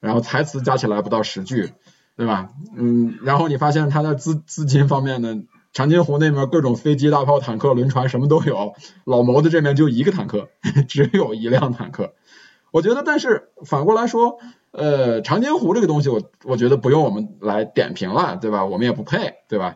[0.00, 1.72] 然后台词加起来不到十句，
[2.16, 2.50] 对吧？
[2.76, 5.42] 嗯，然后你发现他在资资金方面呢，
[5.72, 10.48] 长津湖那边各种飞机、大炮、坦克、轮船什么都有，老谋的这边就一个坦克，
[10.86, 12.12] 只有一辆坦克。
[12.72, 14.38] 我觉得，但是反过来说。
[14.76, 18.66] 呃，长津湖这个东西，我我觉得不用我们来点评了，对吧？
[18.66, 19.74] 我们也不配，对吧？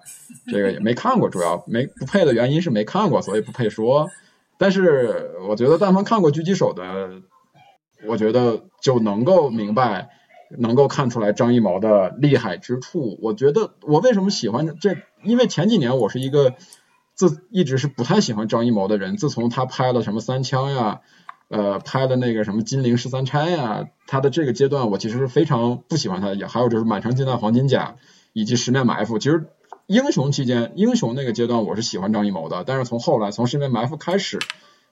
[0.52, 4.10] 这个也没看过，主要没不配的原因是没看过，所以不配说。
[4.58, 7.22] 但是我觉得，但凡看过狙击手的，
[8.06, 10.10] 我觉得就能够明白，
[10.58, 13.18] 能够看出来张艺谋的厉害之处。
[13.22, 14.96] 我觉得我为什么喜欢这？
[15.24, 16.52] 因为前几年我是一个
[17.14, 21.00] 自一直是不太喜欢张艺谋的人，自从他拍了什么三枪呀。
[21.50, 27.96] 呃，拍的那个什么金陵十三钗呀，他的这个阶段我其实是非常不喜欢他，也还有就是满城尽带黄金甲
[28.32, 29.18] 以及十面埋伏。
[29.18, 29.46] 其实
[29.88, 34.38] 英雄期间，英雄那个阶段我是喜欢张艺谋的，但是从后来从十面埋伏开始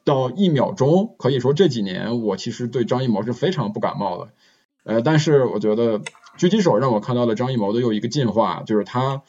[0.03, 4.31] 到一秒钟，可以说这几年我其实对张艺谋是非常不感冒的。
[4.83, 6.01] 呃，但是我觉得
[6.38, 9.23] 狙击手让我看到了张艺谋的又一个进化，就是他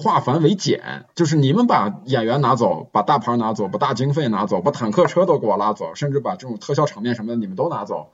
[0.00, 8.10] 化繁为简，就是你们把演员拿走，把大牌拿走，把大经费拿走，把坦克车都给我拉走，甚至把这种特效场面什么的你们都拿走，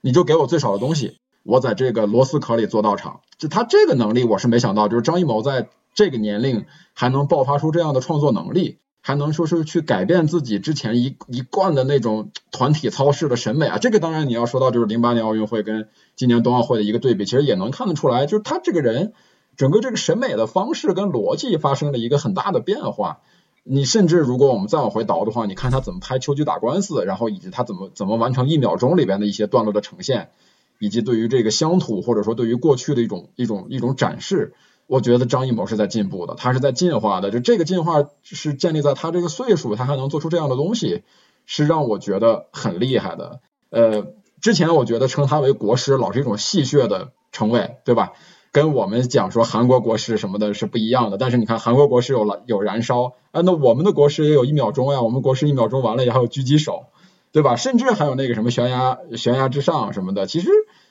[0.00, 3.20] 你就给我最少的东西，我在这个螺丝壳里做道场。
[3.36, 13.76] 就他这个能力，我是没想到，就是张艺谋在这个年龄还能爆发出这样的创作能力，还能说是去改变自己之前一一贯的那种团体操式的审美啊。
[13.76, 19.12] 这个当然你要说到就是零八年奥运会跟今年冬奥会的一个对比，其实也能看得出来，就是他这个人。
[19.56, 23.20] 整个这个审美的方式跟逻辑发生了一个很大的变化。
[23.68, 30.30] 你甚至如果我们再往回倒的话，你看他怎么拍秋菊打官司，然后以及他怎么怎么完成一秒钟里边的一些段落的呈现，
[30.78, 34.54] 以及对于这个乡土或者说对于过去的一种一种一种展示，
[34.86, 37.32] 我觉得张艺谋是在进步的，他是在进化的。
[37.32, 41.02] 就这个进化是建立在他这个岁数，他还能做出这样的东西，
[41.44, 43.40] 是让我觉得很厉害的。
[43.70, 44.06] 呃，
[44.40, 48.12] 之前我觉得称他为国师老是一种戏谑的称谓，对吧？
[48.56, 56.86] 跟我们讲说韩国国师什么的是不一样的，但是你看韩国国师有了有燃烧啊，那我们的国师也有一秒钟呀，我们国师一秒钟完了也还有狙击手，
[57.32, 57.56] 对吧？
[57.56, 60.48] 甚至还有那个什么悬崖悬崖之上什么的，其实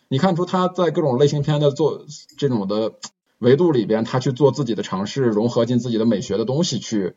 [0.09, 2.05] 你看出他在各种类型片的做
[2.37, 2.91] 这种的
[3.39, 7.15] 维度里边，他去做自己的尝试，融合进自己的美学的东西去，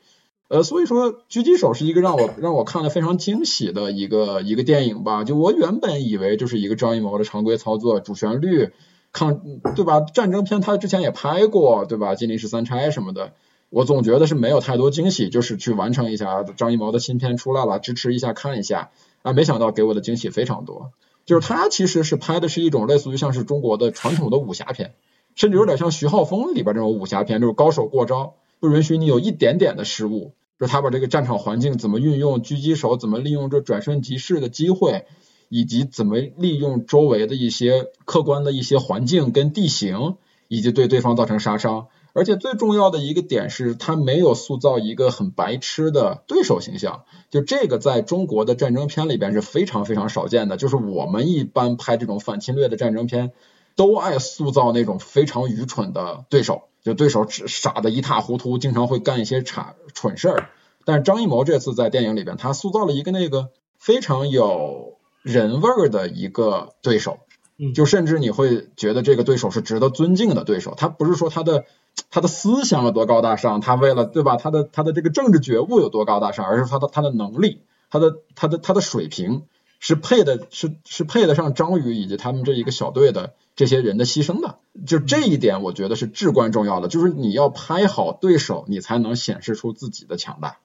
[0.48, 8.70] 呃，所以说狙击手是一个让我让我看了非常惊喜的一个一个电影吧，就我原本以为就是一个张艺谋的常规操作，主旋律。
[9.18, 9.40] 抗
[9.74, 10.00] 对吧？
[10.00, 12.14] 战争片他之前也拍过，对吧？
[12.14, 13.32] 金陵十三钗什么的，
[13.68, 18.90] 我总觉得是没有太多惊喜，就是去完成一下张艺谋的新片出来了，支持一下看一下
[19.22, 20.92] 啊，没想到给我的惊喜非常多。
[21.26, 24.94] 就是他其实是拍的是一种类似于像是中国的传统的武侠片，
[25.34, 30.32] 甚至有点像徐浩峰里边这种武侠片，就是高手过招，不允许你有一点点的失误。
[30.58, 35.04] 就他把这个战场环境怎么运用，狙击手怎么利用这转瞬即逝的机会。
[35.48, 40.16] 以及怎么利用周围的一些客观的一些环境跟地形，
[40.48, 41.86] 以及对对方造成杀伤。
[42.14, 47.04] 而且最重要的一个点是，他没有塑造一个很白痴的对手形象。
[47.30, 50.56] 就这个在中国的战争片里边是非常非常少见的。
[50.56, 53.30] 就是我们一般拍这种反侵略的战争片，
[53.76, 60.50] 都爱塑造那种非常愚蠢的对手，就对手傻的一塌糊涂，经常会干一些蠢蠢事儿。
[60.84, 64.97] 但是张艺谋这次在电影里边，他塑造了一个那个非常有。
[65.28, 67.18] 人味儿的一个对手，
[67.74, 70.74] 就甚至你会觉得这个对手是值得尊敬的对手。
[70.74, 71.66] 他不是说他的
[72.10, 74.36] 他的思想有多高大上，他为了对吧？
[74.36, 77.60] 他的他的这个政治觉悟有多高大上，而是他的他的能力，
[77.90, 79.42] 他的他的他的水平
[79.80, 84.58] 是配的，是是配得上张宇以及他们这一个小队的这些人的牺牲的。
[84.86, 86.88] 就这一点，我觉得是至关重要的。
[86.88, 90.56] 就是你要拍好对手，你才能显示出自己的强大。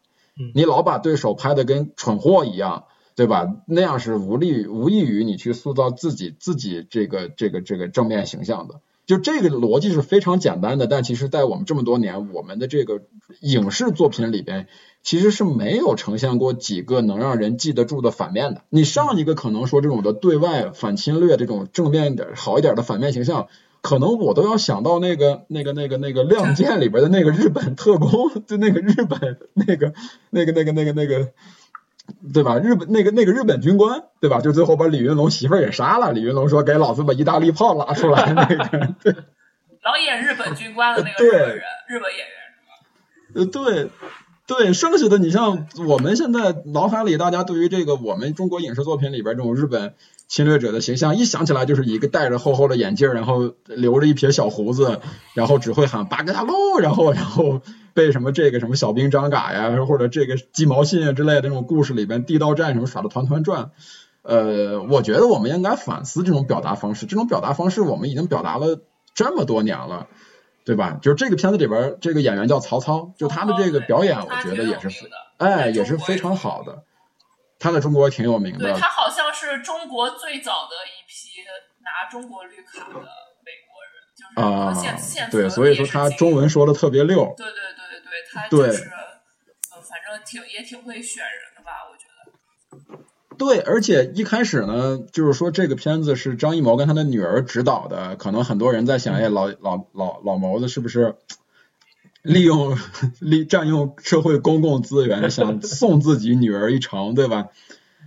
[0.56, 2.86] 你老把对手拍的跟蠢货一样。
[3.16, 3.48] 对吧？
[3.68, 8.82] 那样是无利无益于你去塑造自己自己这个这个这个正面形象的。
[9.06, 13.02] 就这个逻辑是非常简单的，但其实在我们这么多年，我们的这个
[13.42, 14.68] 影视作品里边，
[15.04, 18.62] 其实是没有呈现过几个能让人记得住的反面的。
[18.70, 23.48] 你上一个可能说这种的对外反侵略这种正面点好一点的反面形象，
[23.82, 29.94] 可能我都要想到那个那个那个那个亮剑里边的那个日本特工， 就那个日本那个
[30.30, 31.34] 那个那个那个那个。
[32.34, 32.58] 对吧？
[32.58, 34.42] 日本那个那个日本军官，对吧？
[34.42, 36.12] 就最后把李云龙媳妇儿也杀了。
[36.12, 38.32] 李云龙说：“给老子把意大利炮拉出来。
[38.34, 39.14] ”那个对，
[39.84, 43.36] 老演日本军官的那个日本人，日本演员是吧？
[43.36, 43.90] 呃，对
[44.46, 49.94] 对，剩下的你像我们现在脑海里，大家对于这个我们中国影视作品里边这种日本
[50.28, 55.00] 侵略者的形象，一想起来就是一个戴着厚厚的眼镜，然后留着一撇小胡子，
[55.34, 57.62] 然后只会喊八嘎达喽，然后然后。
[57.94, 63.72] 被什么这个什么小兵张嘎呀，或者这个鸡毛信啊之类的那种故事里边地道战什么耍的团团转，
[64.24, 67.06] 呃，我觉得我们应该反思这种表达方式。
[67.06, 68.82] 这种表达方式我们已经表达了
[69.14, 70.08] 这么多年了，
[70.66, 70.98] 对吧？
[71.02, 76.84] 就是这个片子里边这个演员叫曹操，就他的这个表演，我觉得也是，哎，也是非常好的。
[77.60, 78.74] 他在中国挺有名的。
[78.74, 81.40] 他好像是中国最早的一批
[81.84, 87.34] 拿中国绿卡的美国人，就是现现对，所以说他中文说的特别溜。
[87.38, 87.83] 对对对。
[88.32, 93.04] 他就是，呃，反正挺也挺会选人的吧，我觉得。
[93.38, 101.16] 对，而且一开始呢，就是说这个片子是张艺谋跟他的女儿执导的，可能很多人在想，哎，老老老老谋子是不是
[102.22, 102.78] 利用
[103.20, 107.50] 利占用社会公共资源，想送自己女儿一程，对吧？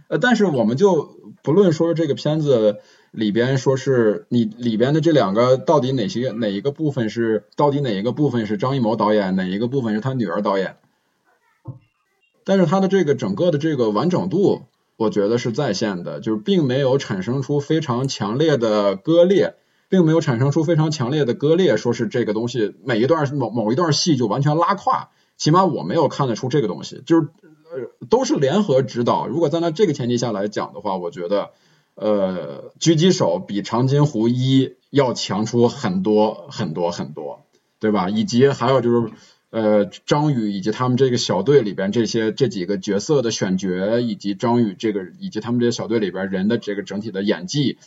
[0.08, 2.80] 呃，但是我们就不论说这个片子。
[3.16, 10.76] 里边说是你里边的这两个到底哪些哪一个部分是到底哪一个部分是张艺谋导演哪一个部分是他女儿导演？
[12.44, 14.66] 但是他的这个整个的这个完整度，
[14.98, 19.54] 我觉得是在线的，就是并没有产生出非常强烈的割裂，
[19.88, 25.08] 并没有产生出非常强烈的割裂，说是这个东西每一段某某一段戏就完全拉胯，
[25.38, 27.28] 起码我没有看得出这个东西，就是
[27.72, 29.26] 呃都是联合指导。
[29.26, 31.50] 如果站在这个前提下来讲的话，我觉得
[31.96, 37.42] 呃狙击手比长津湖一要强出很多很多很多，
[37.80, 38.08] 对吧？
[38.08, 39.10] 以及还有就是
[39.50, 47.78] 呃张宇以及他们这个小队里边这些这几个角色的选角，以及张宇这个以及他们这些小队里边人的这个整体的演技。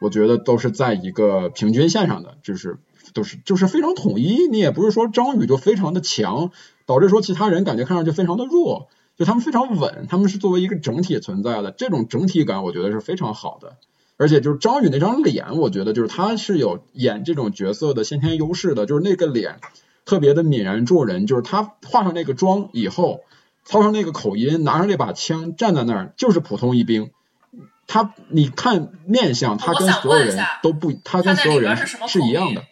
[0.00, 2.78] 我觉得都是在一个平均线上的，就是
[3.14, 4.46] 都是就是非常统一。
[4.46, 6.52] 你也不是说张宇就非常的强，
[6.86, 8.88] 导致说其他人感觉看上去非常的弱，
[9.18, 13.76] 就他们非常稳，他们是作为一个整体存在的，这种整体感我觉得是非常好的。
[14.16, 19.60] 而且就是张宇那张脸，我觉得就是他是有演这种角色的先天优势的，就是那个脸
[20.04, 23.20] 特别的泯然众人，就是他化上那个妆以后，
[23.64, 27.10] 操上那个口音，拿上那把枪，站在那儿就是普通一兵。
[27.86, 32.62] 他，你看面相，他跟所有人都不，他跟所有人是一样的。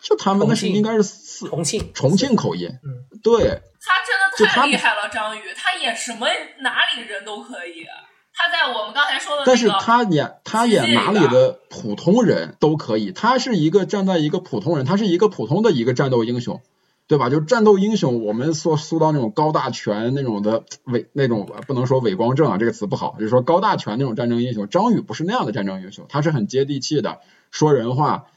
[0.00, 2.78] 就他们那是应该是四重庆重庆口音，
[3.22, 3.62] 对。
[3.84, 6.26] 他真的太厉害了，张宇，他演什么
[6.60, 7.86] 哪里人都可以。
[8.34, 13.12] 他在我们刚才说的，但是他演他演哪里的普通人都可以。
[13.12, 16.60] 他是一个站在一个普通人，他是一个普通的一个战斗英雄。
[17.08, 17.28] 对吧？
[17.28, 24.66] 就战斗英雄，我们说塑造那种高大全那种的伟那种，不能说伟光正啊，这个词不好，就是说高大全那种战争英雄。
[24.66, 27.18] 张宇不是那样的战争英雄，他是很接地气的，
[27.50, 28.28] 说人话，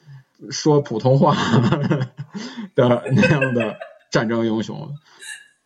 [0.49, 1.35] 说普通话
[2.75, 3.77] 的 那样的
[4.11, 4.91] 战争英雄。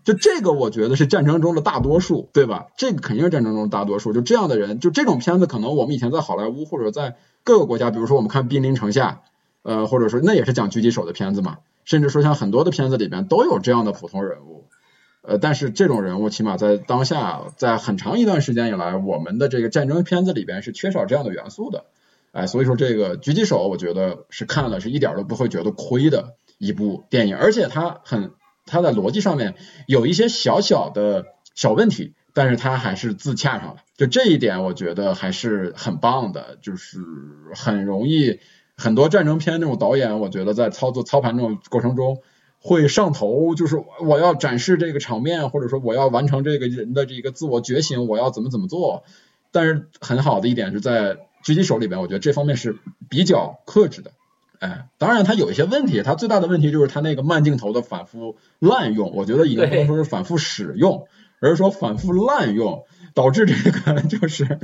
[0.10, 2.70] 就这个，我觉得是战争中的大多数，对吧？
[2.78, 4.12] 这个肯定是战争中的大多数。
[4.12, 9.22] 就这样的人，就这种片子，可能我们以前在好莱坞或者在各个国家，比如说我们看《兵临城下》，
[9.70, 11.60] 呃，或者说那也是讲狙击手的片子嘛。
[11.86, 14.66] 甚至说，像很多的片子里边都有这样的普通人物，
[15.22, 21.86] 呃，但是这种人物起码在当下，在很长一段时间以来，我们的这个战争片子里边是缺少这样的元素的，
[22.32, 28.32] 哎，所以说这个狙击手，我觉得是看了是一点都不会觉得亏的一部电影，而且它很，
[28.70, 29.56] 它的逻辑上面
[29.88, 37.00] 有一些小小的小问题，但是它还是自洽上了，就这一点我觉得还是很棒的，就是
[37.54, 38.40] 很容易。
[38.82, 42.22] 很多战争片那种导演，我觉得在操作操盘这种过程中
[42.60, 49.04] 会上头，就是我要展示这个场面，或者说我要完成这个人的这个自我觉醒，我要怎么怎么做。
[49.52, 52.78] 但是很好的一点是在狙击手里边，我觉得这方面是
[53.10, 54.12] 比较克制的。
[54.60, 61.08] 哎，当然它有一些问题，它最大的问题就是它那个慢镜头的反复滥用，我觉得已经不能说是反复使用，
[61.40, 62.84] 而是说反复滥用，
[63.14, 64.60] 导致这个 就是。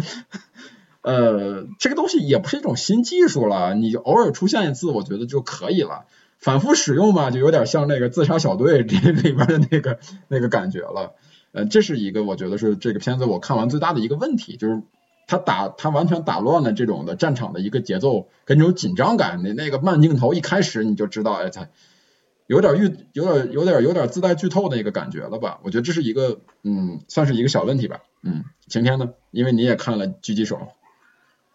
[1.02, 6.06] 呃，这个东西也不是一种新技术了，你偶尔出现一次，我觉得就可以了。
[6.40, 11.14] 反复使用嘛，就有点像那个自杀小队这里边的那个那个感觉了。
[11.52, 14.82] 呃，这是一个我觉得是这个片子我看完最大的一个问题，就是
[15.28, 19.44] 他打他完全打乱了这种的战场的一个节奏跟这种紧张感。
[19.44, 21.70] 你那个慢镜头一开始你就知道，哎，他
[22.48, 25.60] 有点预有点有点有点自带剧透的一个感觉了吧？
[25.64, 28.02] 我觉得这是一个嗯，算是一个小问题吧。
[28.22, 29.14] 嗯，晴天呢？
[29.32, 30.60] 因为你也看了狙击手。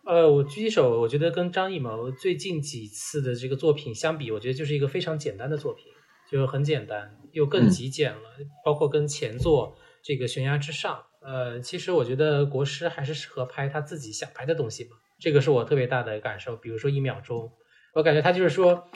[0.05, 5.85] 呃，我狙击手，我觉得跟张艺谋最近几次的这个作品相比，我觉得就是一个非常简单的作品，
[6.29, 8.23] 就很简单，又更极简了。
[8.65, 10.93] 包括跟前作这个《悬崖之上》，
[11.23, 16.57] 呃，其实我觉得国师还是适合拍他自己想拍的东西嘛，这个是我特别大的感受。
[16.57, 17.51] 比如说一秒钟，
[17.95, 18.89] 我感觉他就是说，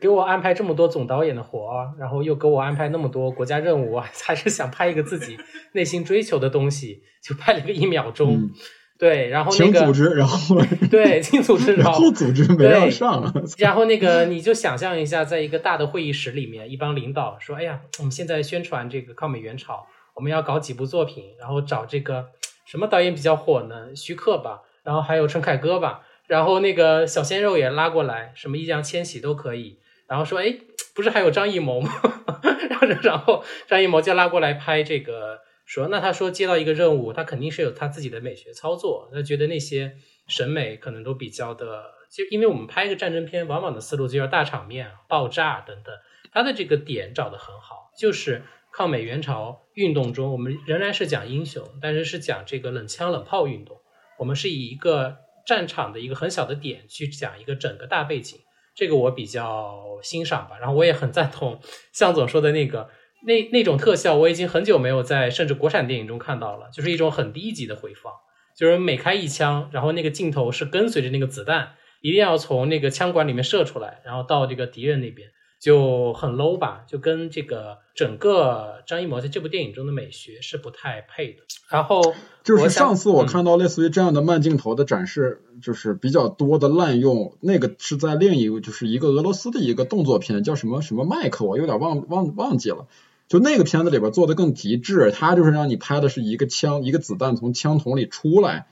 [0.00, 5.38] 给我安排这么多总导演的活，然后又给我安排那么多国家任务，还是想拍一个自己
[5.72, 8.50] 内心追求的东西，就拍了一个一秒钟。
[8.98, 10.56] 对，然后那个，请组织，然后
[10.88, 13.32] 对，请组织， 然后组织没让上。
[13.58, 19.84] 然后那个，你就想象一下，在一个大的会议室里面，一帮领导说：“哎呀，我们现在宣传这个抗美援朝，
[20.14, 22.30] 我们要搞几部作品，然后找这个
[22.66, 23.94] 什么导演比较火呢？
[23.94, 29.78] 徐克吧，然后还有陈凯歌吧，然后那个小鲜肉也拉过来，什么易烊千玺都可以。
[30.06, 30.56] 然后说，哎，
[30.94, 31.90] 不是还有张艺谋吗？
[32.70, 39.08] 然后然后张艺谋就拉过来拍这个。”说，那他说接到一个任务，他肯定是有他自己的美学操作。
[39.10, 39.94] 他觉得那些
[40.26, 45.94] 审美可能都比较的，就因为我们拍一个战争片，往往的思路就要大场面、爆炸等等。
[46.32, 48.42] 他的这个点找的很好，就是
[48.72, 53.76] 抗美援朝运动中，我们仍然是讲英雄，但是是讲这个冷枪冷炮运动。
[54.18, 55.16] 我们是以一个
[55.46, 58.38] 战场的一个很小的点去讲一个整个大背景，
[58.74, 60.58] 这个我比较欣赏吧。
[60.58, 61.60] 然后我也很赞同
[61.92, 62.90] 向总说的那个。
[63.24, 68.12] 那那种特效我已经很久没有在甚至国产电影中看到了，就是一种很低级的回放，
[68.58, 75.28] 就是每开一枪，然后那个镜头是跟随着那个子弹，一定要从那个枪管里面射出来，然后到这个敌人那边，
[75.62, 81.42] 就很 low 吧，就跟这个整个张艺谋在这部电影中的美学是不太配的。
[81.70, 82.02] 然后
[82.42, 92.88] 就是上次我嗯看到类似于这样的慢镜头的展示，就是比较多的滥用，那个是在另一个就是一个俄罗斯的一个动作片，叫什么什么麦克，我有点忘忘忘记了。
[93.28, 98.66] 就那个片子里边做的更极致，它就是让你拍的是一个枪，一个子弹从枪筒里出来，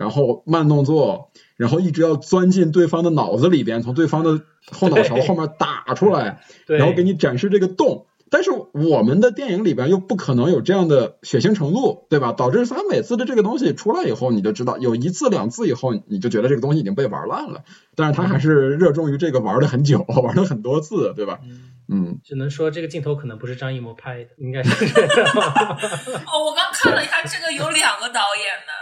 [0.00, 4.40] 然后慢动作，然后一直要钻进对方的脑子里边，从对方的
[4.72, 8.06] 后脑勺后面打出来，然后给你展示这个洞。
[8.30, 12.32] 但是我们的电影里边又不可能有这样的血腥程度，对吧？
[12.32, 17.64] 导致他每次的这个东西出来以后，你就知道有一次两次以后，你就觉得这个东西已经被玩烂了。
[17.94, 21.40] 但是他还是热衷于这个玩了很久， 玩了很多次，对吧？
[21.44, 25.10] 嗯嗯，只能说这个镜头可能不是张艺谋拍的，应该是这样
[26.24, 28.72] 哦，我刚看了一下，这个有两个导演呢，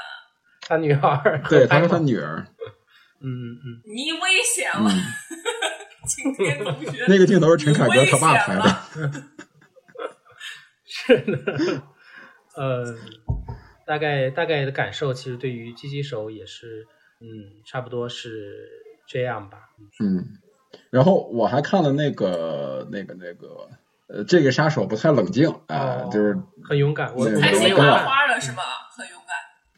[0.68, 2.44] 他女儿对， 他是他女儿，
[3.20, 5.02] 嗯嗯你危险了，嗯，
[6.06, 8.76] 今天同学，那个镜头是陈凯歌他爸拍的。
[8.96, 9.12] 嗯，
[10.84, 11.82] 是的，
[12.54, 12.94] 呃，
[13.86, 16.86] 大概大概的感受，其实对于狙击手也是，
[17.20, 18.68] 嗯，差不多是
[19.06, 19.70] 这样吧。
[20.00, 20.36] 嗯，
[20.90, 23.70] 然后我还看了那个那个那个，
[24.08, 28.62] 呃，这个杀手不太冷静，啊、哦就是很勇敢，我我对开心没有看，麻花了是吗？
[28.94, 29.17] 很勇敢。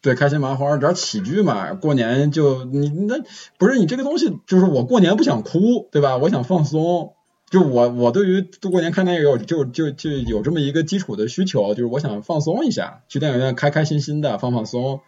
[0.03, 3.17] 对，开心麻花，只要喜剧嘛，过年就你那
[3.59, 6.17] 不是你这个东西，就是我过年不想哭，对吧？
[6.17, 7.13] 我想放松。
[7.51, 15.01] 就我我对于过年看电影有就就就有这么一个基础的需求，就是我想放松一下，去电影院开开心心的放放松。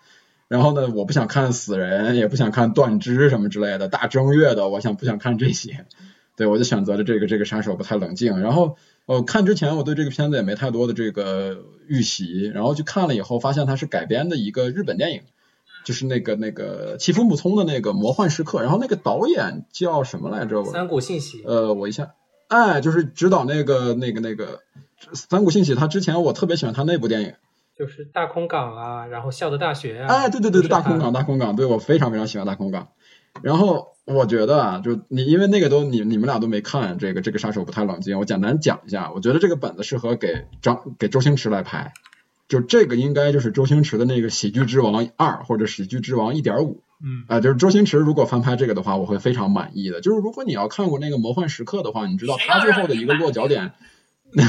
[0.48, 5.86] 然后呢，我不想看死人，也不想看断肢什么之类的，大正月的，我想不想看这些？
[6.36, 8.40] 对，我就选择了这个这个杀手不太冷静。
[8.40, 15.22] 然后我看之前我对这个片子也没太多的这个预习，然后去看了以后，发现它是改编的一个日本电影，
[15.84, 20.62] 就是那个那个崎风木聪的那个《魔幻时刻》，然后那个导演叫什么来着？
[20.62, 22.14] 我三股信息，呃，我一下，
[22.46, 24.60] 哎，就是指导那个那个那个
[25.12, 27.34] 三谷信息，他之前我特别喜欢他那部电影，
[27.76, 32.88] 就是大空港啊，然后笑的大学啊，哎，对对对对，大空港，大空港，对我非常非常喜欢大空港。
[33.42, 41.92] 然后我觉得啊，就你因为那个都你你们俩都没看这个这个杀手不太冷静，我简单讲一下，我觉得这个本子适合给张给周星驰来拍，
[42.48, 46.82] 就这个应该就是周星驰的那个喜剧之王二或者喜剧之王一点五。
[47.04, 50.00] 嗯啊、就是周星驰如果翻拍这个的话，我会非常满意的。
[50.00, 53.72] 就是如果你要看过那个《魔幻时刻》的话，你知道他最后的一个落脚点，
[54.32, 54.44] 对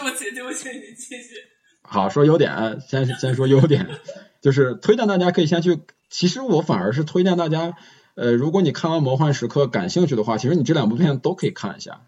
[0.00, 1.34] 不起，对不起，你继续。
[1.92, 3.88] 好，说优点，先先说优点，
[4.40, 5.80] 就是推荐大家可以先去。
[6.08, 7.74] 其实我反而是推荐大家，
[8.14, 12.02] 呃，如果你看完《魔幻时刻》感兴趣的话，其实你这两部片都可以看一下。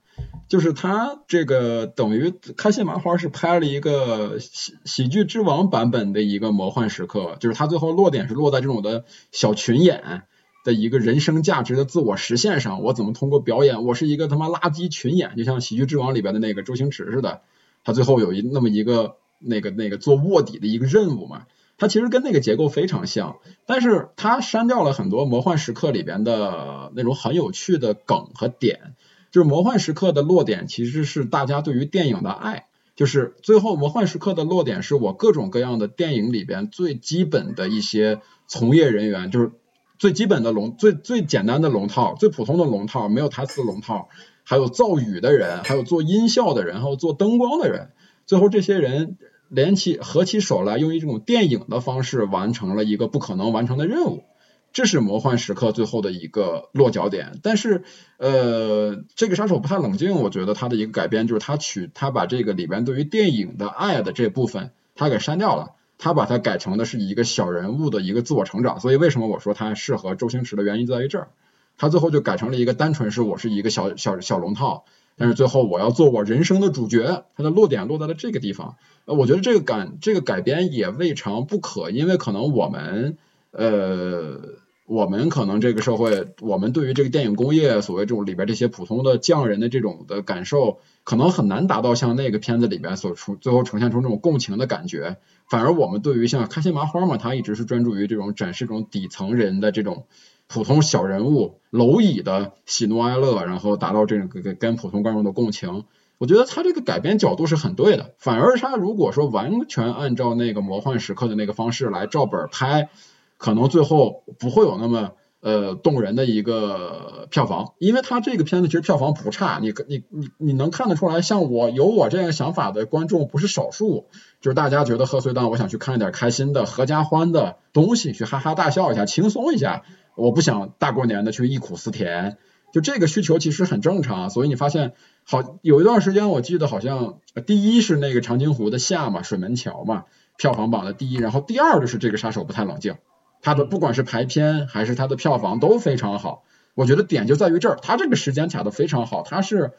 [0.46, 10.22] 就是他这个等于开心麻花是拍了一个喜喜剧之王版本的一个《魔幻时刻》，就是他最后落点是落在这种的小群演
[10.64, 12.84] 的一个人生价值的自我实现上。
[12.84, 17.40] 我怎么通过表演，我是一个他妈垃圾群演，就像喜剧之王里边的那个周星驰似的，
[17.82, 21.46] 他最后有一那么一个那个那个做卧底的一个任务嘛。
[21.78, 28.94] 它其实跟那个结构非常像，但是它删掉了很多《魔幻时刻》里边的那种很有趣的梗和点。
[29.32, 39.50] 就是《魔幻时刻》的落点其实是大家对于电影的爱，就是最后《魔幻时刻》的落点是我各种各样的电影里边最基本的一些从业人员，就是
[39.98, 44.08] 最基本的龙最最简单的龙套，最普通的龙套，没有台词龙套，
[44.44, 47.90] 还有造语的人，还有做音效的人，还有做灯光的人，
[48.24, 49.16] 最后这些人。
[49.52, 54.24] 联起合起手来，用一种电影的方式完成了一个不可能完成的任务，
[54.72, 57.38] 这是魔幻时刻最后的一个落脚点。
[57.42, 57.84] 但是，
[58.16, 68.80] 呃，这个杀手不太冷静，我觉得他的一个改编就是他取他把这个里边对于电影的爱的这部分他给删掉了，他把它改成的是一个小人物的一个自我成长。
[68.80, 71.28] 所以为什么我说他适合周星驰的原因在于这儿，
[71.76, 74.86] 他最后就改成了一个单纯是我是一个小小小龙套。
[75.22, 78.74] 但是最后我要做我人生的主角，它的落点落在了这个地方。
[79.04, 83.16] 呃，我觉得这个改这个改编也未尝不可，因为可能我们
[83.52, 84.40] 呃，
[84.84, 95.18] 我们可能这个社会，我们对于这个电影工业所谓这种里边这些普通的匠人的这种的感受，可能很难达到像那个片子里边所出最后呈现出这种共情的感觉。
[95.48, 100.04] 反而我们对于像开心麻花嘛，他一直是专注于这种展示这种底层人的这种。
[100.52, 105.84] 普通小人物蝼蚁的喜怒哀乐，然后达到这种跟跟普通观众的共情。
[106.18, 108.14] 我觉得他这个改编角度是很对的。
[108.18, 112.90] 反而他如果说完全按照那个魔幻时刻的那个方式来照本拍，
[113.38, 117.72] 可能最后不会有那么呃动人的一个票房。
[117.78, 124.06] 因为他这个片子其实票房不差，你你你你能看得出来，像我有我这样想法的观众不是少数。
[124.42, 129.82] 就是大家觉得贺岁档我想去看一点开心的、合家欢的东西，去哈哈大笑一下，轻松一下。
[130.14, 132.36] 我不想大过年的去忆苦思甜，
[132.72, 134.92] 就这个需求其实很正常，所以你发现
[135.24, 140.04] 好有一段时间我记得好像第一是那个长津湖的夏嘛，水门桥嘛，
[140.36, 142.96] 票房榜的第一，然后第二就是这个杀手不太冷静，
[143.40, 146.44] 他的不管是排片还是他的票房都非常好。
[146.74, 149.72] 我觉得点就在于这儿，他这个时间卡的非常好，他是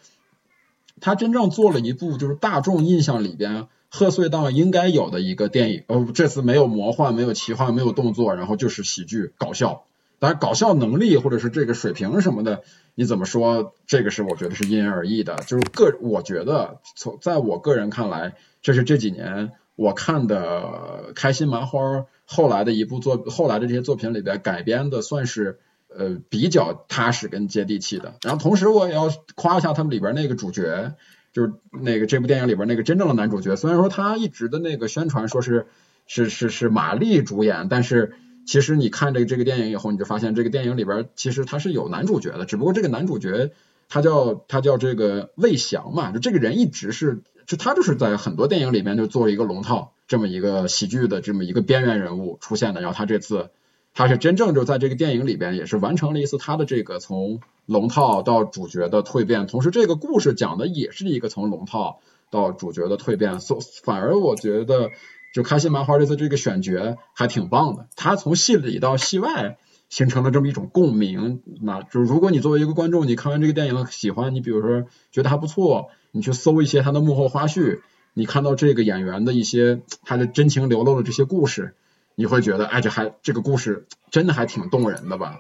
[1.01, 5.84] 他真正做了一部就是大众印象里边贺岁档应该有的一个电影。
[5.88, 9.86] 哦，这次没有魔幻，没有奇幻，没有动作，然后就是喜剧搞笑。
[10.24, 12.63] 当然，搞笑能力或者是这个水平什么的，
[12.95, 13.74] 你怎么说？
[13.88, 15.36] 这个是我觉得是因人而异的。
[15.45, 25.59] 就是个，我觉得从在我个人看来，这是这几年我看的开心麻花后来的一部作，后来的这些作品里边改编的算是。
[25.95, 28.15] 呃，比较踏实跟接地气的。
[28.24, 30.95] 然后同时我也要夸一下他们里边那个主角，
[31.34, 33.55] 就是那个这部电影里边那个真正的男主角。
[33.55, 35.67] 虽然说他一直的那个宣传说是
[36.07, 38.15] 是是是马丽主演，但是
[38.46, 42.46] 其实你看这个这个电影以后，你就发现这个电影里边其实他是有男主角的。
[42.46, 43.52] 只不过这个男主角
[43.89, 52.82] 他叫他叫这个魏翔嘛，就这个人一直是就他就是在很多电影里面就做一个龙套这么一个喜剧的这么一个边缘人物出现的。
[52.82, 53.50] 然后他这次。
[53.96, 59.46] 他是真正就在这个电影里边，也是完成了一次他的这个从龙套到主角的蜕变。
[59.46, 62.00] 同时，这个故事讲的也是一个从龙套
[62.32, 63.39] 到主角的蜕变。
[63.39, 64.89] 所反而我觉得，
[65.34, 67.88] 就开心麻花这次这个选角还挺棒的。
[67.97, 69.57] 他从戏里到戏外
[69.89, 71.41] 形成了这么一种共鸣。
[71.61, 77.81] 那就是如果你作为一个观众，你看完这个电影喜欢，你比如说觉得还不错，你去搜一些他的幕后花絮，
[78.13, 81.75] 你看到这个演员的一些他的真情流露的这些故事。
[82.15, 85.39] 你会觉得，哎，这还这个故事真的还挺动人的吧？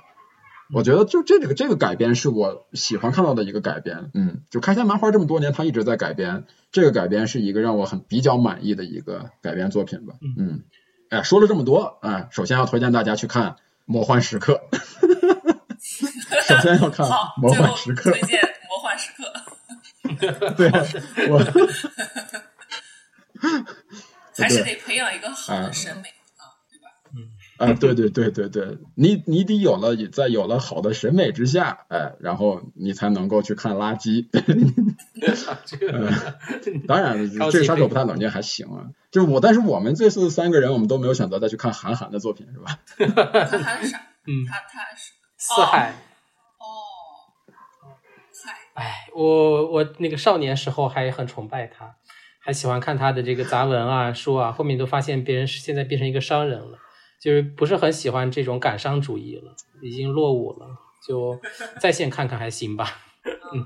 [0.73, 10.63] 我觉得就这个这个改编是我喜欢看到的一个改编，嗯，就开心麻花这么多年，他一直在改编，这个改编是一个让我很比较满意的一个改编作品吧，嗯，
[11.09, 13.51] 哎，说了这么多，哎，首先要推荐大家去看
[13.85, 14.61] 《魔幻时刻》，
[16.41, 17.05] 首先要看
[17.41, 19.23] 《魔幻时刻》，推荐《魔幻时刻》，
[20.57, 20.71] 对，
[21.29, 21.39] 我
[24.35, 26.03] 还是得培养一个好的审美。
[27.63, 34.27] 啊，对对对对对，你你得有了在有了好的审美之下，哎，然后你才能够去看垃圾。
[36.87, 38.89] 当然，这个杀手不太冷静还行啊。
[39.11, 42.79] 就是我，但是我们这次三个人，我们都没有选择再去看韩寒的作品，是吧？
[43.45, 44.01] 韩寒啥？
[44.25, 45.93] 嗯，他他是四海。
[46.59, 46.65] 哦，
[48.75, 48.83] 海。
[48.83, 51.95] 哎，我我那个少年时候还很崇拜他，
[52.39, 56.79] 还喜欢看他的这个杂文啊书啊，后面都发现别人是现在变成一个商人了。
[57.23, 60.67] 就是不是很喜欢这种感伤主义了，已经落伍了，
[61.07, 61.39] 就
[61.79, 62.89] 在线看看还行吧。
[63.53, 63.65] 嗯，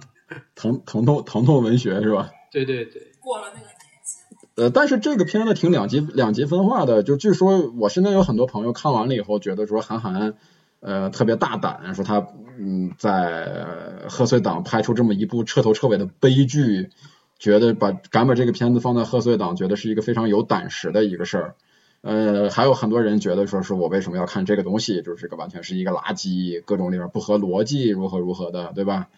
[0.54, 2.30] 疼疼痛疼痛文学是吧？
[2.52, 3.72] 对对对，过了那个年
[4.04, 4.62] 纪。
[4.62, 10.36] 呃，但是这个片子挺两极两极分化的，就据说我身边有很多朋友看完了以后，觉得说韩寒
[10.80, 12.28] 呃特别大胆，说他
[12.60, 13.66] 嗯在
[14.08, 16.92] 贺岁档拍出这么一部彻头彻尾的悲剧，
[17.40, 21.56] 觉得把敢把这个片子放在贺岁档，觉得是一个非常有胆识的一个事儿。
[22.02, 29.10] 呃，还有很多人觉得说是我为什么要看这个东西，就是这个完全是一个垃圾，各种里面不合逻辑，如何如何的，对吧？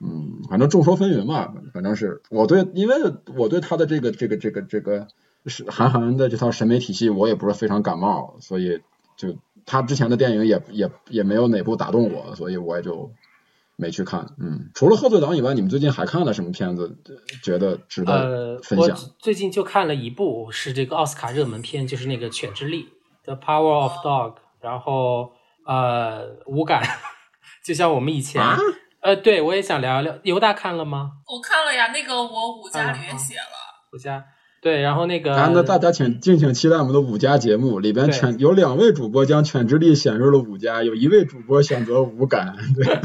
[0.00, 2.94] 嗯，反正众说纷纭嘛，反正是我对，因为
[3.36, 5.08] 我对他的这个这个这个这个
[5.46, 8.80] 是韩寒的这套审美体系，我也不是非常感冒，所以
[9.16, 13.10] 就他之前的电影也也也没有哪部打动我，所以我也就。
[13.76, 16.96] 没去看，嗯，除了贺岁档以外，你们最近还看了什么片子？
[17.42, 18.96] 觉得值得分享？
[19.18, 22.84] 最近就看了一部，是这个奥斯卡热门片，就是那个《犬之力》
[23.24, 25.32] The Power of Dog，然后
[25.66, 26.82] 呃，无感，
[27.62, 28.42] 就像我们以前，
[29.00, 30.18] 呃，对我也想聊聊。
[30.22, 31.12] 犹大看了吗？
[31.26, 33.90] 我看了呀，那个我五家里面写了。
[33.92, 34.24] 五家，
[34.62, 43.00] 对，然后那个，那大家请敬请期待我们的五家节目，里边犬有两位主播将《犬之力》选入了五家，有一位主播选择无感，对。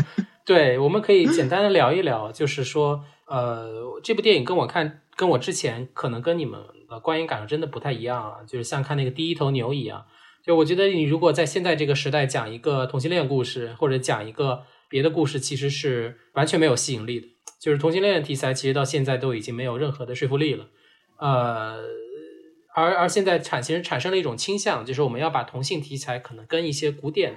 [0.46, 10.06] 对，我们可以简单的聊一聊，就是说，呃，这部电影跟我看，跟我之前可能跟你们的观影感受真的不太一样啊，就是像看那个第一头牛一样。
[10.44, 17.28] 就我觉得，你如果在现在这个时代讲一个同性恋故事，或者讲一个别的故事，其实是完全没有吸引力的。
[17.60, 20.66] 就是同性恋题材，其实到现在都已经没有任何的说服力了。
[21.20, 21.78] 呃，
[22.76, 27.36] 而而现在产其实产生了一种倾向，就是我们要把同性题材可能跟一些古典。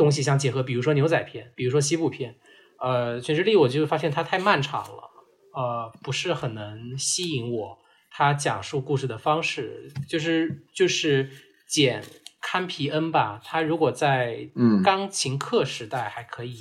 [0.00, 2.34] 东西相结合，比如说牛仔片，比如说西部片，
[2.80, 5.10] 呃，全职力我就发现它太漫长了，
[5.54, 7.78] 呃，不是很能吸引我。
[8.10, 11.30] 他讲述故事的方式，就是就是
[11.68, 12.02] 简
[12.40, 13.40] 堪皮恩吧。
[13.44, 14.48] 他如果在
[14.82, 16.60] 钢琴课时代还可以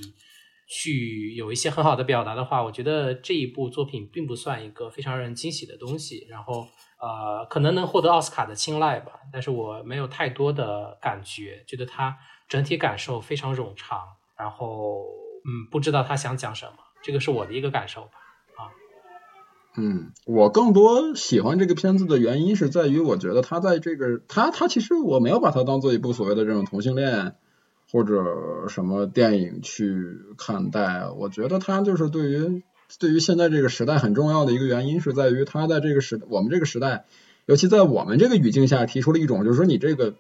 [0.68, 6.28] 去有一些很好的表达的话，我觉得这一部作品并不算一个非常让人惊喜的东西。
[6.30, 6.68] 然后
[7.02, 12.16] 呃，可能能获得奥斯卡的青睐吧，但是我没有太多的感觉，觉得他。
[12.50, 14.00] 整体感受非常冗长，
[14.36, 15.06] 然后
[15.46, 16.74] 嗯，不知道他想讲什么，
[17.04, 18.10] 这个是我的一个感受吧。
[18.58, 18.74] 啊，
[19.78, 27.36] 嗯，我更多喜欢这个片子的原因是在于，我觉得他在这个他他其实我没有把它当做一部所谓的这种同性恋
[27.92, 32.64] 或者什么电影去看待，我觉得他就是对于
[32.98, 37.06] 对于现在这个时代很重要的一个原因是在于，他在这个时我们这个时代，
[37.46, 40.16] 尤其在我们这个语境下提出了一种，就是说你这个。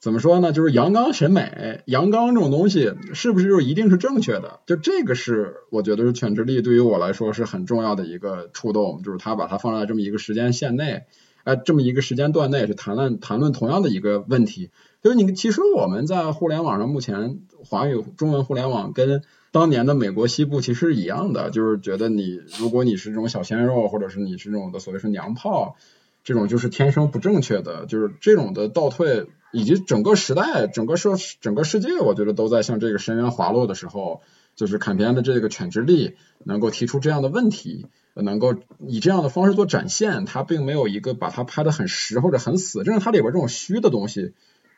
[0.00, 0.50] 怎么说呢？
[0.50, 4.60] 就是阳刚审美，阳刚这种东西是不是就一定是正确的？
[4.64, 11.02] 就这个是我觉得是犬之力对于我来说是很重要的一个触动，就是他把它放在这么一个时间线内，
[11.44, 14.70] 哎，这么一个时间段内去谈论谈论同样的一个问题。
[15.02, 19.20] 就是你其实我们在互联网上目前华语中文互联网跟
[19.52, 25.76] 当年的美国西部其实是一样的，就是觉得你如果你是这种小鲜肉，或者是你是这种的所谓是娘炮，
[26.24, 29.26] 这种就是天生不正确的，就是这种的倒退。
[29.52, 34.22] 以及整个时代、整个社、整个世界，我觉得都在向这个深渊滑落的时候，
[34.56, 38.54] 就是坎片的这个犬之力能够提出这样的问题，能够
[38.86, 44.34] 以这样的方式做展现，它并没有一个把它拍的很实或者很死，正是它里边这种虚的东西，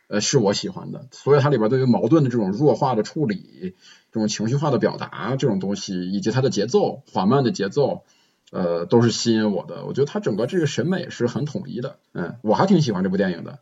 [0.09, 1.07] 呃，是我喜欢的。
[1.11, 3.75] 所以它里边对于矛盾的这种弱化的处理，
[4.13, 8.05] 这种情绪化的表达这种东西，以及它的节奏缓慢的节奏，
[8.53, 9.85] 呃，都是吸引我的。
[9.87, 13.59] 我觉得它整个这个审美是很统一的，嗯，我还挺喜欢这部电影的。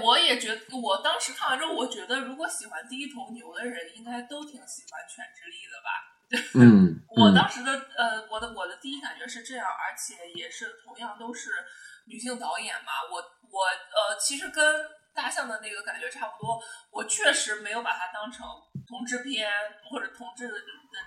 [0.00, 5.90] 对，我也觉得，我当时看完之后，我觉得如果喜欢第一头牛的人，应该都挺喜欢《犬之力》的吧？
[6.54, 11.50] 嗯， 我当时的呃，我的我的第一感觉是这样，而且也是同样都是
[12.06, 12.92] 女性导演嘛。
[13.10, 13.16] 我
[13.50, 16.62] 我呃，其实跟大象的那个感觉差不多。
[16.90, 18.46] 我确实没有把它当成
[18.86, 19.50] 同志片
[19.90, 20.54] 或者同志的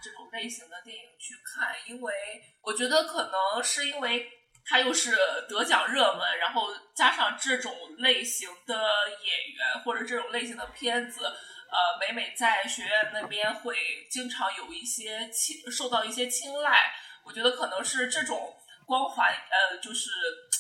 [0.02, 2.14] 这种类型的电影去看，因为
[2.62, 4.30] 我觉得可能是因为。
[4.66, 5.12] 他又是
[5.50, 13.76] 得奖热门，然后加上这种类型的演员或者这种类型的片子，呃，每每在学院那边会
[14.10, 16.94] 经常有一些青受到一些青睐。
[17.24, 18.56] 我觉得可能是这种
[18.86, 20.10] 光环，呃，就是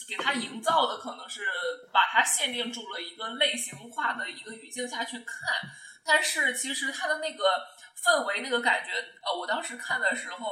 [0.07, 1.41] 给他营造的，可能是
[1.91, 5.37] 把他限定住了一个类型化的一个语境下去看。
[6.05, 7.43] 但是其实他的那个。
[8.03, 10.45] 氛围那个感觉，呃，我当时看的时候，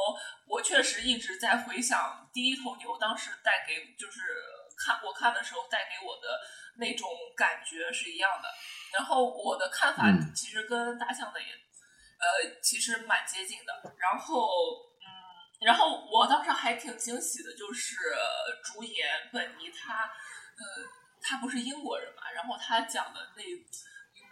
[0.47, 4.21] 我确实一直在回想第一头牛当时带给，就是
[4.77, 6.39] 看我看的时候带给我的
[6.77, 8.47] 那种感觉是一样的。
[8.97, 13.73] 然后我的看法其实跟大象的也，呃，其实蛮接近的。
[13.99, 14.47] 然后，
[15.01, 15.05] 嗯，
[15.65, 17.97] 然后我当时还挺惊喜的，就是
[18.63, 20.63] 主演本尼他，呃，
[21.21, 23.43] 他不是英国人嘛，然后他讲的那。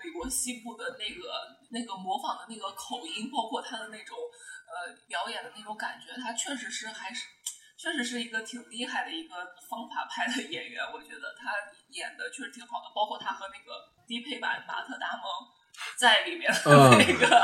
[0.04, 4.18] 美国西部的那个那个模仿的那个口音，包括他的那种
[4.66, 7.28] 呃表演的那种感觉，他确实是还是
[7.78, 9.36] 确实是一个挺厉害的一个
[9.70, 10.84] 方法派的演员。
[10.94, 11.52] 我觉得他
[11.90, 15.24] 演的确实挺好的，包括他和那个低配版马特·达蒙
[15.98, 17.38] 在里面的那个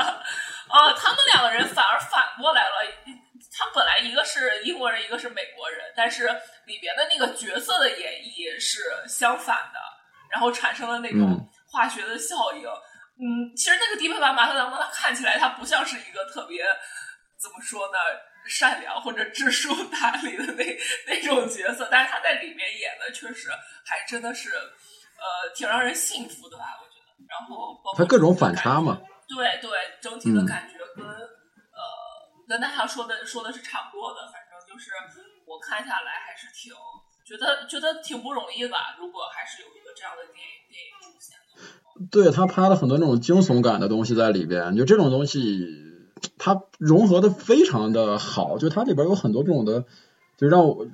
[0.68, 2.76] 啊，他们两个人反而反过来了。
[3.58, 6.26] 他本来一个是英国人，一个是美国人，但是
[6.66, 9.80] 里边的那个角色的演绎是相反的，
[10.30, 11.48] 然后产生了那种。
[11.66, 12.68] 化学的效应，
[13.18, 16.64] 嗯，其实那个低配版马特·达蒙，他看起来他不像是一个特别
[17.38, 17.98] 怎么说呢，
[18.46, 23.50] 善良或者知书达理的那那种角色，但是他在里面演的确实
[23.84, 27.26] 还真的是，呃，挺让人信服的吧，我觉得。
[27.26, 31.80] 然后他各种反差嘛，对对，整体的感觉跟呃
[32.48, 34.92] 跟大家说的说的是差不多的，反正就是
[35.46, 36.72] 我看下来还是挺
[37.26, 38.94] 觉得觉得挺不容易的吧。
[38.98, 40.65] 如果还是有一个这样的电影。
[42.10, 45.66] 对他拍了很多那种惊悚感的东西在里边，就这种东西，
[46.38, 49.84] 它融合的非常的好，就它里边有很多这种的，
[50.36, 50.86] 就让我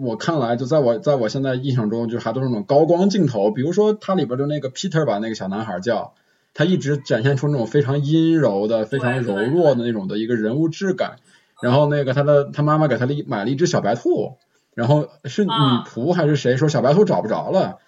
[0.00, 6.14] 我看来，就在我在我现在印象中，就还都是那种高光镜头，比如说它里边就那个 Peter 把那个小男孩叫，
[6.54, 11.16] 他一直展现出那种非常阴柔的、非常柔弱的那种的一个人物质感，
[11.60, 14.36] 然后那个他的他妈妈给他了买了一只小白兔，
[14.74, 17.78] 然后是女仆还是谁说小白兔找不着了。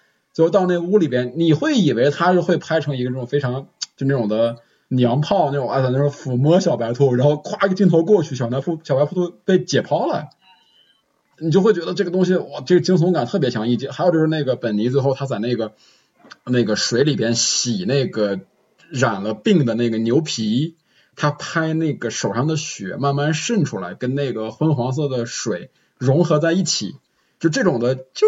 [0.45, 3.67] 就到那屋里边，你会以为他是会拍成一个这种非常
[3.97, 4.55] 就那种的
[4.87, 10.29] 娘炮那种啊，在那种抚摸小白兔，然后咵一个镜头过去，小白兔小白兔被解剖了，
[11.39, 13.67] 你就会觉得这个东西哇，这个惊悚感特别强。
[13.67, 15.73] 以及还有就是那个本尼最后他在那个
[16.45, 18.39] 那个水里边洗那个
[18.89, 20.77] 染了病的那个牛皮，
[21.17, 26.95] 他拍那个手上的血慢慢渗出来，跟那个昏黄色的水融合在一起，
[27.39, 28.27] 就这种的就。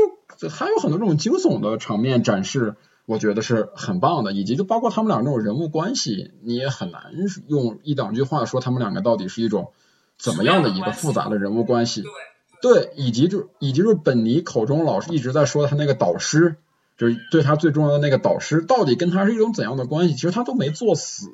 [0.50, 2.74] 还有很多这种惊悚的场面展示，
[3.06, 7.12] 我觉得是很棒的，以及就包括他们俩这种人物关系，你也很难
[7.48, 9.72] 用一两句话说他们两个到底是一种
[10.18, 12.04] 怎么样的一个复杂的人物关系。
[12.60, 16.56] 对，以及就以及就是本尼口中老是一直在说他那个导师，
[16.98, 20.16] 就是对他最重要的那个导师，到底跟他是一种怎样的关系？
[20.16, 21.28] 其实他都没作死，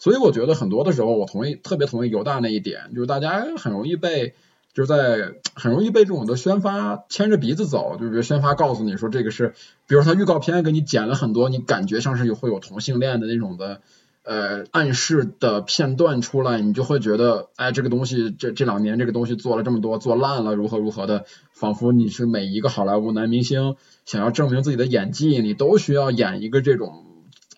[0.00, 4.34] 所以我觉得很多的时候，我同意，特别同意犹大那一点，就是大家很容易被，
[4.74, 9.54] 就是在很容易被这种的宣发牵着鼻子走，就比如宣发告诉你说这个是，
[9.86, 13.80] 比如他预告片给你剪了很多，你感觉像是有会有同性恋的那种的
[14.24, 27.04] 呃暗示的片段出来，你就会觉得，哎，这个东西这这两年这个东西做了这么多，做烂了，如何如何的，仿佛你是每一个好莱坞男明星想要证明自己的演技，你都需要演一个这种。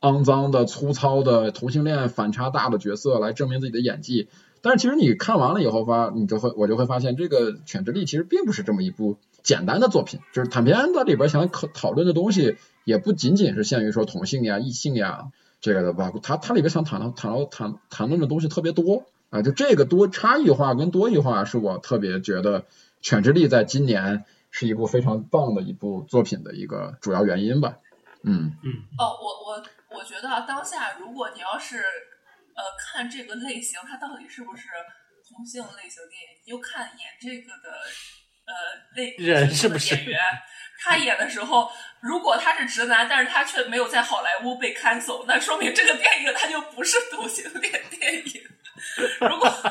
[0.03, 4.29] 肮脏的、粗糙的同性恋反差大的角色来证明自己的演技，
[4.67, 22.63] 但是其实你看完了以后发，你就会我就会发现，这个《犬之力》其实并不是这么一部简单的作品，就是坦片子里边想讨讨论的东西也不仅仅是限于说同性呀、异性呀这个的吧，它它里边想谈到谈到谈谈论的东西特别多啊，就这个多差异化跟多异化是我特别觉得
[23.01, 27.77] 《犬之力》在今年是一部非常棒的一部作品的一个主要原因吧，
[28.25, 29.63] 嗯嗯哦，我我。
[29.89, 31.77] 我觉得当下，如果你要是
[32.57, 34.69] 呃看这个类型，它到底是不是
[35.29, 37.71] 同性类型电影，你就看演这个的
[38.47, 38.55] 呃
[38.95, 40.21] 类人是不是演员，
[40.83, 48.49] 他演的时候，如果他是直男，但是他却没有在好莱坞被 cancel，那说明这个电影他就不是同性恋电影。
[49.21, 49.49] 如果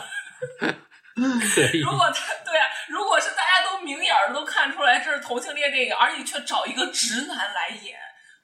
[1.16, 7.98] 如果他对啊，如果是大家都明眼儿都看出来这是同性恋电影，而你却找一个直男来演，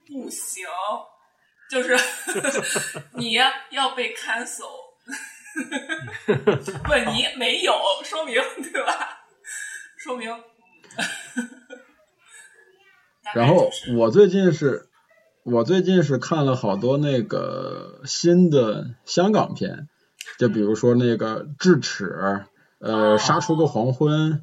[0.07, 0.65] 不行。
[1.71, 1.95] 就是
[3.15, 4.65] 你要被 cancel，
[6.83, 8.35] 不，你没有，说明
[8.73, 9.21] 对吧？
[9.97, 10.29] 说明。
[13.33, 14.89] 然后我最近是，
[15.43, 19.87] 我最近是看了好多那个新的香港片，
[20.37, 22.03] 就比如说那个《智齿》，
[22.79, 24.33] 呃，《杀出个黄昏》，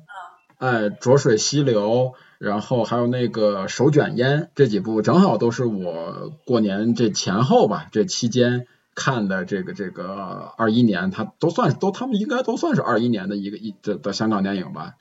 [0.57, 2.14] 哎，《浊水溪流》。
[2.39, 14.95] 然后还有那个手卷烟这几部，正好都是我过年这前后吧，这期间看的这个这个二一年，它都算都他们应该都算是二一年的一个一的的香港电影吧。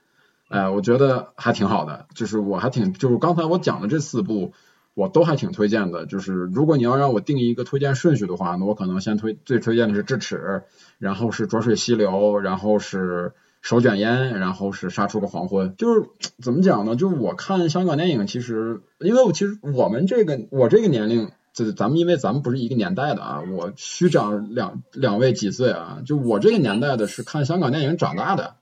[0.50, 4.54] 哎，我觉得还挺好的，就是我还挺就是刚才我讲的这四部，
[4.96, 6.08] 我都还挺推荐的。
[6.08, 10.64] 就是如果你要让我定一个推荐顺序的话，那我可能先推最推荐的是智齿，
[10.98, 13.34] 然后是浊水溪流，然后是。
[13.68, 16.06] 手卷烟，然后是杀出个黄昏，就是
[16.42, 16.96] 怎么讲呢？
[16.96, 28.56] 就是我看香港电影，其实因为我其实我们这个我这个年龄，就是咱们因为咱们不是一个年代的啊，我虚长两两位几岁啊，就我这个年代的是看香港电影长大的，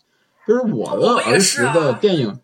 [0.47, 2.39] 就是我的儿时的电影，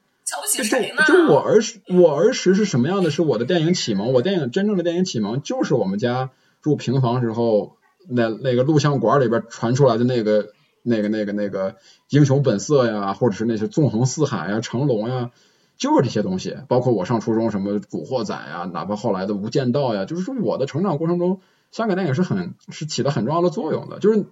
[1.08, 3.10] 就就我儿时我儿时是什么样的？
[3.10, 6.30] 是我的电影启蒙，我电影真正的电影启蒙就是我们家
[6.62, 10.50] 住平房时候那那个录像馆里边传出来的那个。
[10.84, 11.76] 那个、那个、那个
[12.10, 15.32] 英雄本色呀，或者是那些纵横四海呀、成龙呀，
[15.78, 16.58] 就是这些东西。
[16.68, 21.40] 包括我上初中什么古惑仔呀，哪怕后来的无间道呀，就是说我的成长过程中，
[21.72, 24.00] 香港电影是很是起了很重要的作用的。
[24.00, 24.26] 就是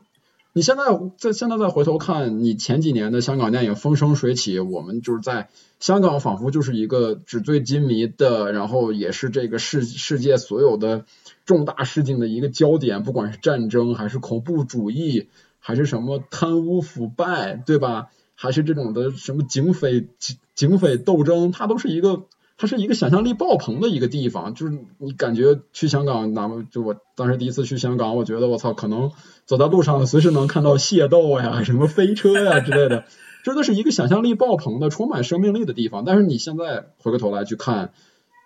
[0.52, 0.84] 你现在
[1.18, 11.06] 在现在再回头看你前几年的香港电影风生水起，我们就是在香港仿佛就是一个纸醉金迷的，然后也是这个世世界所有的
[11.45, 15.30] 重大事情的一个焦点，不管是战争还是恐怖主义。
[15.60, 18.07] 还是什么贪污腐败，对吧？
[18.36, 22.24] 还是这种的什么警匪警警匪斗争，它都是一个，
[22.57, 24.55] 它是一个想象力爆棚的一个地方。
[24.55, 29.12] 就是你感觉去香港，哪怕就我当时第一次去香港，我觉得我操，可能
[29.45, 33.03] 走在路上随时能看到械斗呀、什么飞车呀之类的，
[33.43, 36.05] 真的是一个想象力爆棚的、充满生命力的地方。
[36.05, 37.91] 但是你现在回过头来去看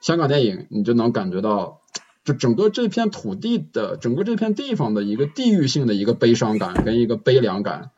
[0.01, 1.82] 香港电影，你就能感觉到。
[2.23, 7.91] 就整个这片土地的，整个这片地方的一个地域性的一个悲伤感跟一个悲凉感，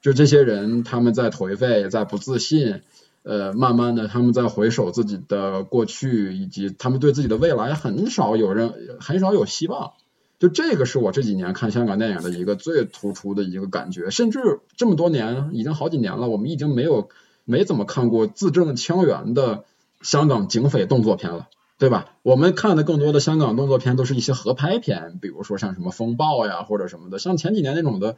[0.00, 2.82] 就这些人他们在颓废，在不自信，
[3.24, 9.92] 呃，慢慢的他们在回首自己的过去，以及他们对自己的未来很少有人很少有希望。
[10.38, 17.08] 就这个是我这几年看香港电影的一个最突出的一个感觉，甚至这么多年已经好几年了，我们已经没有
[17.44, 19.64] 没怎么看过字正腔圆的
[20.02, 21.48] 香港警匪动作片了。
[21.82, 22.06] 对吧？
[22.22, 28.14] 我们看的更多的香港动作片都是一些合拍片，比如说像什么风暴呀或者什么的，像前几年那种的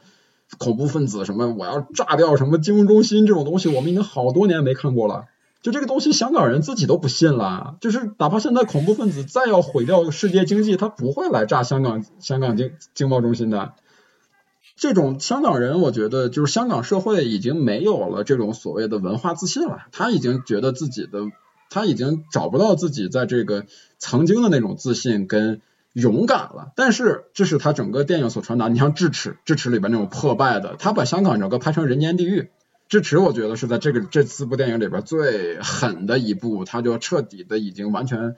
[0.58, 5.24] 恐怖分子什么我要炸掉什么金融中心这种东西，我们已经好多年没看过了。
[5.62, 7.78] 就这个东西，香港人自己都不信了。
[7.80, 13.72] 就是哪怕现在恐怖分子再要毁掉世界经济，他不会来炸香港香港经经贸中心的。
[14.76, 21.20] 这种香港人，我觉得就是香港社会已经没有了这种所谓的文化自信了，他已经觉得自己的。
[21.74, 23.66] 他已经找不到自己在这个
[23.98, 25.60] 曾经的那种自信跟
[25.92, 28.68] 勇敢了，但是这是他整个电影所传达。
[28.68, 32.42] 你像《智齿》，《智齿》里边那种破败的，他把香港整个拍成人间地狱。
[32.88, 38.36] 《智齿》我觉得是在这个这四部电影里边最狠的一部，他就彻底的已经完全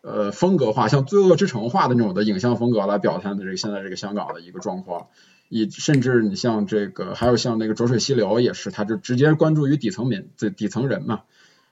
[0.00, 5.06] 呃风格化，像《罪恶之城》化的那种的影像风格来表现的这个现在这个香港的一个状况。
[5.48, 11.22] 以甚至你像这个，还有像那个浊水溪流也是，他就直接关注于底层民、底底层人嘛。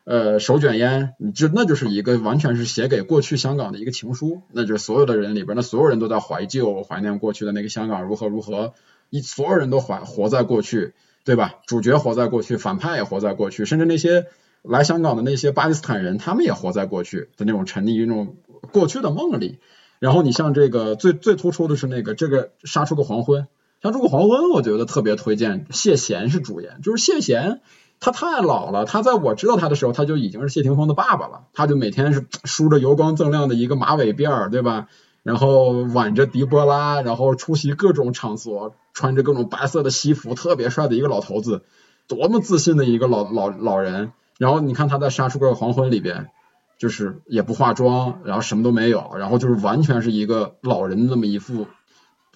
[0.05, 8.73] 呃，手卷烟，你就那就是一个完全是写给过去香港的一个情书，那就是所有的人里边，那所有人都在怀旧、怀念过去的那个香港如何如何，
[9.11, 10.95] 一所有人都怀活在过去，
[11.25, 11.57] 对吧？
[11.67, 14.27] 主角活在过去，反派也活在过去，甚至那些
[14.63, 18.37] 来香港的那些巴基斯坦人，他们也活在过去的那种沉溺于那种
[18.73, 19.59] 过去的梦里。
[19.99, 23.49] 然后你像这个最最突出的是那个这个杀出个黄昏，
[23.83, 27.61] 杀出个黄昏，我觉得特别推荐，谢贤是主演，就是谢贤。
[28.01, 31.43] 他太老了，他在我知道他的时候，他就已经是谢霆锋的爸爸了。
[31.53, 34.89] 他就每天是梳着油光锃亮的一个马尾辫儿，对吧？
[35.23, 41.63] 然后挽着迪波拉，然后出席各种场所，穿着各种白色的西服，特别帅的一个老头子，
[42.09, 44.13] 多么自信的一个老老老人。
[44.39, 46.31] 然后你看他在《杀出个黄昏》里边，
[46.79, 51.67] 就是也不化妆，然后什么都没有，然后就是完全是一个老人那么一副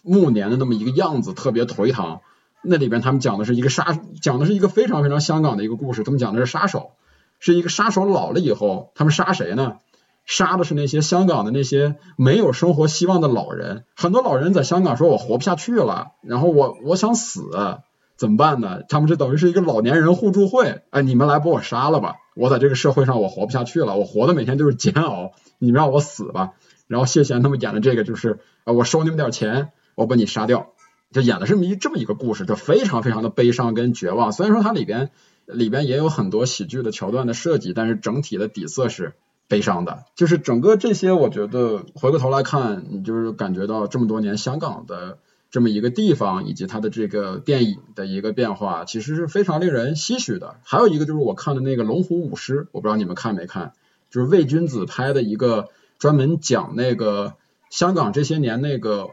[0.03, 2.21] 暮年的那么一个样子，特别颓唐。
[2.65, 6.03] 那里边他们讲的是一个杀，讲的是一个非常非常香港的一个故事。
[6.03, 6.93] 他们讲的是杀手，
[7.39, 9.77] 是一个杀手老了以后，他们杀谁呢？
[10.27, 13.85] 杀的是那些香港的那些没有生活希望的老人。
[13.95, 17.43] 很多老人在香港说：“我活不下去了，然后我我想死，
[18.17, 20.81] 怎么办呢？”他们这等于是一个老年人互助会。
[20.89, 22.15] 哎，你们来把我杀了吧！
[22.35, 25.33] 我在这个社会上我活不下去了，我活的每天就是煎熬。
[25.59, 26.53] 你们让我死吧。
[26.87, 30.69] 然后谢贤他们演的这个就是，啊，我收你们点钱，我把你杀掉。
[31.15, 34.33] 就演的是一这么一个故事，就非常非常的悲伤跟绝望。
[34.33, 35.11] 虽然说它里边
[35.47, 39.15] 里边也有很多喜剧的桥段的设计，但是整体的底色是
[39.47, 40.07] 悲伤的。
[40.17, 45.19] 就是整个这些，我觉得回过头来看，你就是感觉到这么多年香港的
[45.53, 50.57] 这么一个地方，以及它的这个电影的一个变化，其实是非常令人唏嘘的。
[50.65, 53.73] 还有一个就是我看的那个《龙虎舞狮》，我不知道你们看没看，
[54.11, 55.69] 就是魏君子拍的一个
[56.01, 57.35] 专门讲那个
[57.71, 59.11] 香港这些年那个。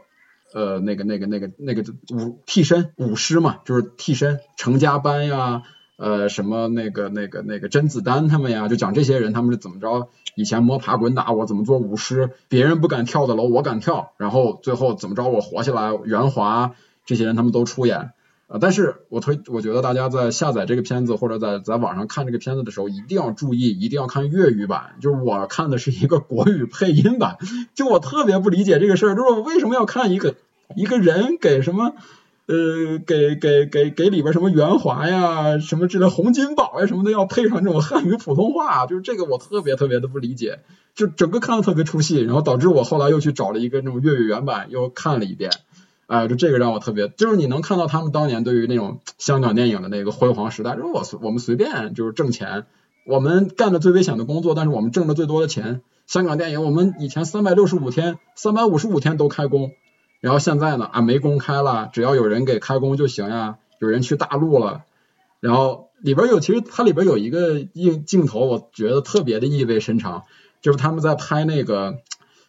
[0.52, 1.82] 呃，那个、那个、那个、那个
[2.14, 5.62] 舞替身舞狮嘛，就是替身成家班呀，
[5.96, 16.74] 呃，什么那个、那个、那个甄子丹他们呀，就讲这些人他们是怎么着，以前摸爬滚打，我怎么做舞狮，别人不敢跳的楼我敢跳，然后最后怎么着我活下来，袁华
[17.06, 18.10] 这些人他们都出演。
[18.52, 24.96] 啊，但是我推，我觉得大家在下载这个片子或者在在网上看这个片子的时候，一定要注意，一定要看粤语版。
[25.00, 27.38] 就是我看的是一个国语配音版，
[27.74, 30.34] 就我特别不理解这个事儿，就是我为什么要看一个
[30.76, 31.94] 一个人给什么
[32.44, 40.58] 呃给给给给里边什么袁华呀，什么之类洪金宝呀什么的要配上这种汉语普通话，就是这个我特别特别的不理解，
[40.94, 45.52] 就整个看的特别出戏，然后导致我后来又去找了一个那种粤语原版又看了一遍。
[46.06, 52.66] 哎，就这个让我特别，就是你能看到他们当年对于那种香港电影的那个辉煌时代，就是我我们随便就是挣钱，
[53.06, 55.80] 我们干的最危险的工作，但是我们挣的最多的钱。
[56.06, 59.72] 香港电影，我们以前三百六十五天、三百五十五天都开工，
[60.20, 64.82] 然后现在呢啊没工开了，只要有人给开工就行呀，有人去大陆了，
[65.40, 70.24] 然后里边有其实它里边有一个镜镜头，我觉得特别的意味深长，
[70.60, 71.98] 就是他们在拍那个。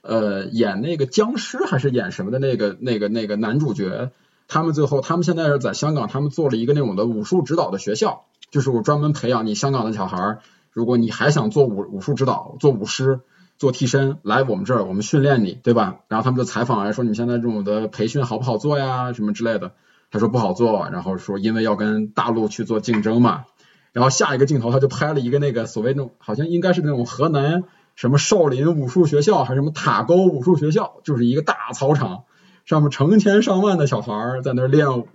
[0.03, 4.11] 呃，演那个僵尸还是演什么的那个那个那个男主角，
[4.49, 10.39] 他们最后他们现在是在香港，他们做了一个那种的武术指导的学校，就是我专门培养你香港的小孩儿，
[10.73, 13.21] 如果你还想做武武术指导，做武师，
[13.57, 16.01] 做替身，来我们这儿，我们训练你，对吧？
[16.09, 19.13] 然后他们就采访来说，你现在这种的培训好不好做呀？
[19.13, 19.71] 什么之类的，
[20.11, 23.45] 他说不好做，然后说因为要跟大陆去做竞争嘛，
[23.93, 27.63] 然后下一个镜头他就拍了一个那个所谓那种好像应该是那种河南。
[27.95, 32.23] 什么少林武术学校，还是什么塔沟武术学校，就是一个大操场，
[32.65, 35.07] 上面成千上万的小孩在那练武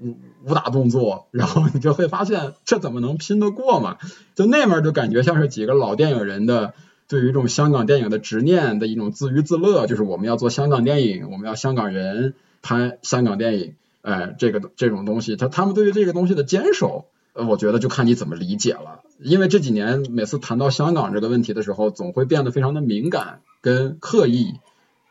[0.44, 3.98] 武打动作，然后你就会发现这怎么能拼得过嘛？
[4.34, 6.74] 就那面就感觉像是几个老电影人的
[7.08, 17.06] 对于这种香港电影的执念的一种自娱自乐，就是我们要做香港电影，我们要香港人拍香港电影，哎，这个这种东西，他他们对于这个东西的坚守。
[17.46, 24.54] 我觉得就看你怎么理解了，因为这几年每次谈到香港这个问题的时候，总会变得非常的敏感跟刻意，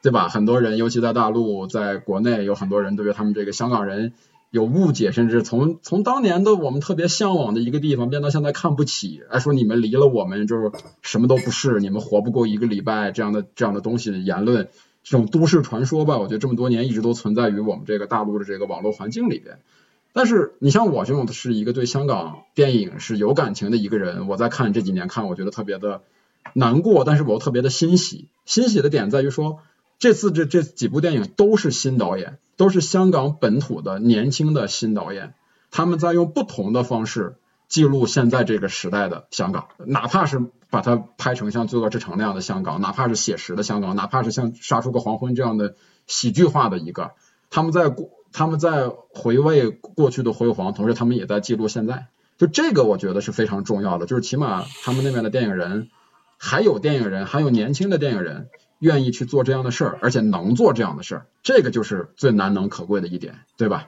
[0.02, 0.28] 对吧？
[0.28, 4.14] 很多人，尤其在大陆，在国内有很多人对于他们这个香港人
[4.52, 10.72] 有误解，甚至从从当年的我们特别向往的一个地方，变到现在看不起，哎，说你们离了我们就是
[11.02, 14.68] 什么都不是，你们活不过一个礼拜这样的这样的东西的言论，
[15.04, 19.60] 这种都市传说吧，我觉得这么多年一直都存在于我们这个大陆的这个网络环境里边。
[20.18, 26.02] 但是你像我这种是一个对香港电影是有感情的一个人，我在看这几年看，我觉得特别的
[26.54, 28.28] 难过，但是我又特别的欣喜。
[28.44, 29.60] 欣喜的点在于说，
[30.00, 35.36] 这次这这几部电影都是新导演，都是香港本土的年轻的新导演，
[35.70, 37.36] 他们在用不同的方式
[37.68, 40.42] 记录现在这个时代的香港，哪怕是
[40.72, 45.76] 把它拍成像《罪恶之城》那样的香港，哪怕是写实的香港，哪怕是像《杀出个黄昏》这样的
[46.08, 47.12] 喜剧化的一个，
[47.52, 48.17] 他们在过。
[48.38, 52.06] 他们在回味过去的辉煌，同时他们也在记录现在。
[52.38, 55.90] 就这个，我觉得是非常重要的，就是起码他们那边的电影人，
[56.38, 63.88] 还有电影人，还有年轻的电影人愿意去做这样的事儿，而且能做这样的事儿，这个就是最难能可贵的一点，对吧？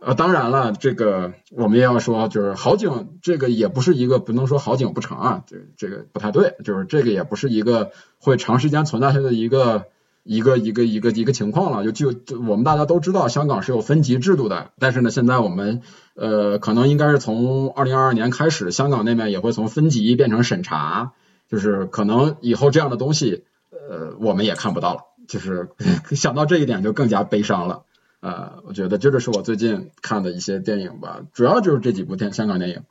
[0.00, 9.86] 呃，当然了，这个我们也要说，就是好景，这个也不是一个不能说好景不长啊，这这个不太对，就是这个也不是一个会长时间存在下的一个
[10.22, 11.90] 一个一个一个一个情况了。
[11.90, 15.82] 就就我们大家都知道，香港是有分级制度的，但是呢，现在我们
[16.14, 21.12] 呃，可能应该是从二零二二年开始，香港那边也会从分级变成审查，
[21.48, 25.00] 就是可能以后这样的东西，呃，我们也看不到了。
[25.28, 25.68] 就是
[26.16, 27.82] 想到这一点就更加悲伤了。
[28.20, 32.82] 呃，我觉得这就是我最近看的一些电影吧，主要就是这几部电香港电影。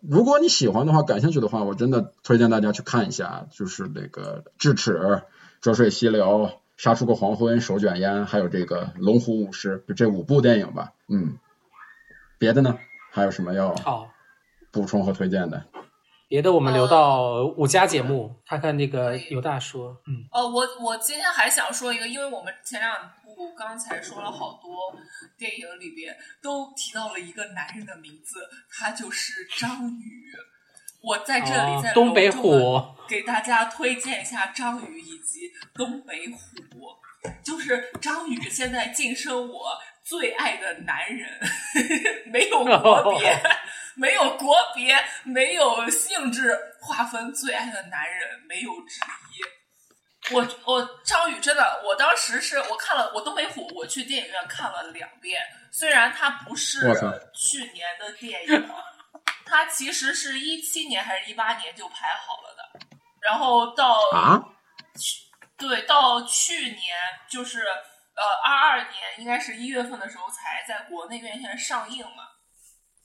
[0.00, 4.92] 如果你喜欢的话，感兴趣的话，我真的推荐大家去看一下，就是那个《智齿》
[5.64, 6.22] 《浊水溪流》
[6.76, 10.92] 《杀出个黄昏》《手卷烟》，还有这个《龙虎武师》，就这五部电影吧。
[11.08, 11.38] 嗯，
[12.36, 12.78] 别的呢？
[13.10, 13.74] 还有什么要
[14.70, 15.64] 补充和推荐的？
[16.28, 19.96] 别的我们留到五家节目看看那个尤大叔。
[20.06, 20.28] 嗯。
[20.30, 22.94] 哦，我我今天还想说一个，因为我们前两。
[23.34, 24.96] 部刚才说了好多
[25.36, 28.38] 电影里边都提到了一个男人的名字，
[28.70, 30.30] 他就是张宇。
[31.04, 36.38] 我在这里在东北虎给大家推荐一下张宇以及东北虎。
[37.42, 41.26] 就是张宇现在晋升我最爱的男人，
[42.30, 43.42] 没有国 别，
[43.96, 49.00] 没有国别，没有性质划分，最爱的男人没有之
[49.32, 50.34] 一。
[50.34, 55.40] 我我张宇真的，我当时是我看了我东北虎，我去电影院看了两遍。
[55.72, 56.80] 虽然它不是
[57.34, 58.68] 去年的电影，
[59.44, 62.86] 它其实是一七年还是一八年就排好了的。
[63.20, 64.42] 然后到啊，
[65.56, 66.96] 对，到去年
[67.30, 72.24] 就是呃二二年，应该是一月份的时候才在国内院线上映嘛。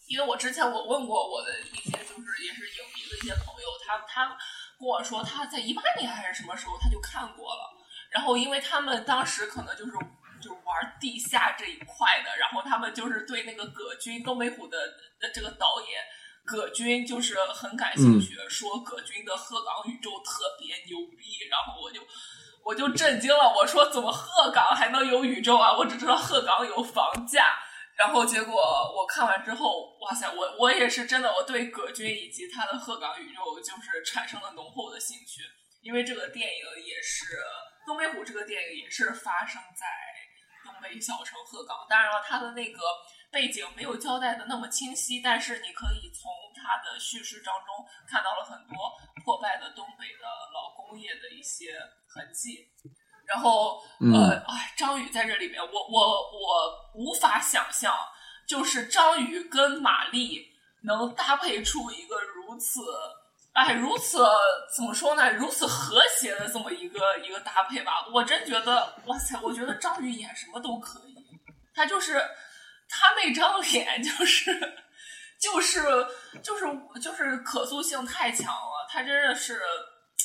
[0.08, 4.38] 因为我之前我问过我的一些就是也是影迷的一些朋友，他他。
[4.80, 7.70] 跟我说他在一八年还是什么时候他就看过了，
[8.12, 9.92] 然后因为他们当时可能就是
[10.42, 14.78] 就玩地下这一块的，然后他们就是对那个葛军东北虎的
[15.20, 16.02] 的这个导演
[16.50, 22.02] 葛军就是很感兴趣，说葛军的鹤岗宇宙特别牛逼，然后我就
[22.66, 25.78] 我就震惊了，我说怎么鹤岗还能有宇宙啊？
[25.78, 27.60] 我只知道鹤岗有房价。
[27.96, 35.44] 然后结果我看完之后，哇塞，我我也是真的，我对葛军以及他的鹤岗宇宙就是产生了浓厚的兴趣，
[35.84, 37.36] 因为这个电影也是
[37.86, 39.86] 《东北虎》这个电影也是发生在
[40.64, 42.80] 东北小城鹤岗，当然了，它的那个
[43.32, 48.76] 背景没有交代的那么清晰，但是你可以从他的叙事当中看到了很多
[49.24, 51.74] 破败的东北的老工业的一些
[52.08, 52.68] 痕迹。
[53.26, 57.96] 然后，呃，哎，张宇在这里面，我我我无法想象，
[58.48, 60.52] 就是张宇跟马丽
[60.82, 62.82] 能搭配出一个如此，
[63.54, 64.26] 哎，如此
[64.76, 65.32] 怎么说呢？
[65.34, 68.08] 如此和谐的这么一个一个搭配吧。
[68.12, 71.16] 我真觉得，哇塞，我觉得张宇演什么都可以，
[71.76, 72.20] 他就是
[72.90, 74.52] 他那张脸， 就是
[75.40, 75.82] 就是
[76.44, 76.66] 就是
[77.02, 79.62] 就是可塑性太强了，他真的是。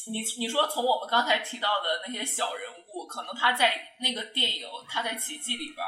[0.07, 5.87] 你你说从我们刚才提到的那些小人物，可能他在那个电影《他在奇迹》里边，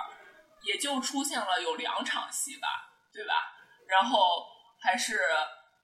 [0.62, 2.66] 也就出现了有两场戏吧，
[3.12, 3.34] 对吧？
[3.86, 4.46] 然后
[4.80, 5.20] 还是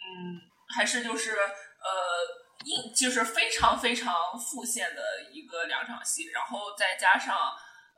[0.01, 0.41] 嗯，
[0.75, 7.37] 还是就是呃，印就是非常非常复现的一个两场戏，然后再加上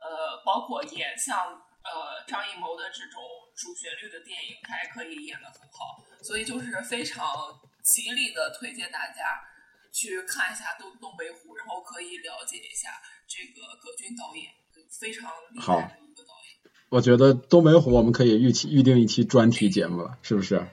[0.01, 3.21] 呃，包括演像呃张艺谋的这种
[3.53, 7.23] 主旋律的电影，他还可以演得很好，所以就是非常
[7.81, 9.53] 极力的推荐大家。
[9.97, 12.89] 去看一下东东北虎，然后可以了解一下
[13.29, 14.51] 这个葛军导演，
[14.91, 16.71] 非常厉害的一个导演。
[16.89, 20.67] 我觉得东北虎我们可以预期预定一期专题节目了，是不是？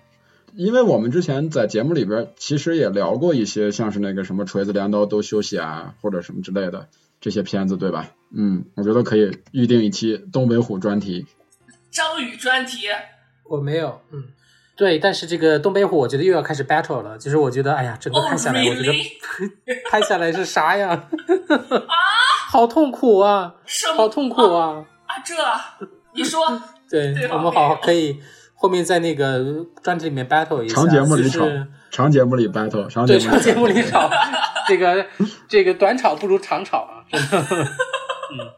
[0.56, 6.88] 因为我们之前在节目里边其实也聊过一些，像是那个什么锤子镰刀都休息啊，或者什么之类的
[7.22, 8.06] 这些片子，对吧？
[8.36, 11.24] 嗯，我觉得可以预定一期东北虎专题。
[11.90, 12.88] 张宇专题？
[13.48, 14.24] 我没有，嗯。
[14.74, 17.16] 对，但是这个东北虎，我觉得又要开始 battle 了。
[17.18, 18.92] 就是我觉得，哎呀，整个拍下来，我觉得
[19.88, 20.88] 拍下来是啥呀？
[20.90, 21.08] 啊，
[22.50, 23.54] 好痛苦啊！
[23.96, 24.84] 好痛苦啊！
[25.06, 25.34] 啊，这
[26.14, 26.40] 你说？
[26.90, 28.18] 对，我们好可以
[28.54, 30.74] 后面在那个专辑里面 battle 一下。
[30.74, 31.46] 长节目里吵，
[31.92, 34.10] 长节目里 battle，长节目长节目里吵。
[34.66, 35.06] 这个
[35.46, 37.04] 这个短吵不如长吵啊！
[37.12, 38.50] 嗯。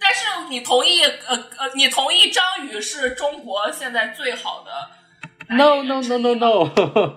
[0.00, 1.02] 但是你同意？
[1.02, 4.70] 呃呃，你同意张宇是中国现在最好的
[5.54, 6.64] ？No no no no no，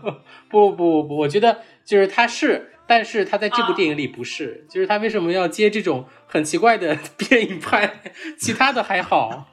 [0.52, 8.02] 不不不，我觉得就是他是，但是他在这部电影里不是，就是他为什么要接这种很奇怪的电影拍？
[8.38, 9.48] 其他的还好。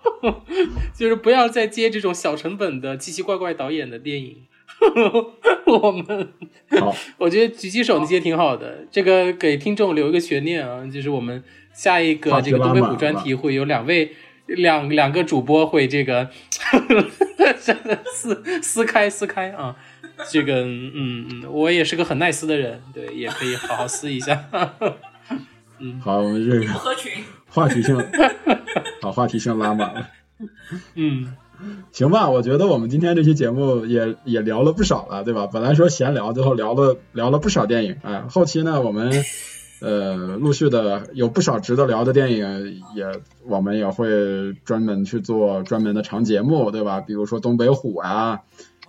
[0.93, 4.49] 就是不要再接这种小成本的奇奇怪怪导演的电影。
[5.67, 6.33] 我们
[6.81, 8.87] 好， 我觉得狙击手那些挺好的。
[8.91, 11.43] 这个给听众留一个悬念啊，就是我们
[11.73, 14.13] 下一个这个东北虎专题会有两位
[14.47, 16.29] 两两个主播会这个
[18.13, 19.77] 撕撕开撕开啊。
[20.31, 24.49] 这个嗯嗯，我也是个很耐撕的人，对，也可以好好撕一下。
[25.79, 26.73] 嗯，好，我们这个
[27.49, 27.97] 话题性，
[29.01, 30.11] 好，话题性拉满了。
[30.95, 31.35] 嗯。
[31.93, 35.47] 行吧，我觉得我们今天这期节目也也聊了不少了，对吧？
[35.47, 39.13] 本来说闲聊，最后聊了聊了不少电影，哎，后期呢，我们
[39.81, 43.07] 呃陆续的有不少值得聊的电影，也
[43.47, 47.01] 我们也会专门去做专门的长节目，对吧？
[47.01, 48.41] 比如说东北虎啊、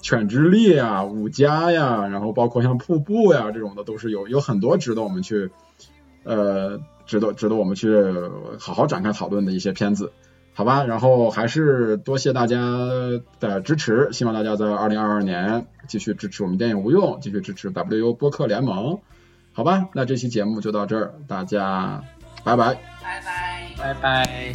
[0.02, 5.49] 犬之力啊、五家呀，然后包括像瀑布呀这种的，都是有有很多值得我们去
[6.23, 7.93] 呃值得值得我们去
[8.60, 10.11] 好好展开讨论的一些片子。
[10.53, 12.57] 好吧，然后还是多谢大家
[13.39, 18.99] 的支持，希望大家在二零二二年继续支持我们电影无用，继续支持 WU 播客联盟。
[19.53, 22.03] 好吧，那这期节目就到这儿，大家
[22.43, 24.53] 拜拜，拜拜，拜拜。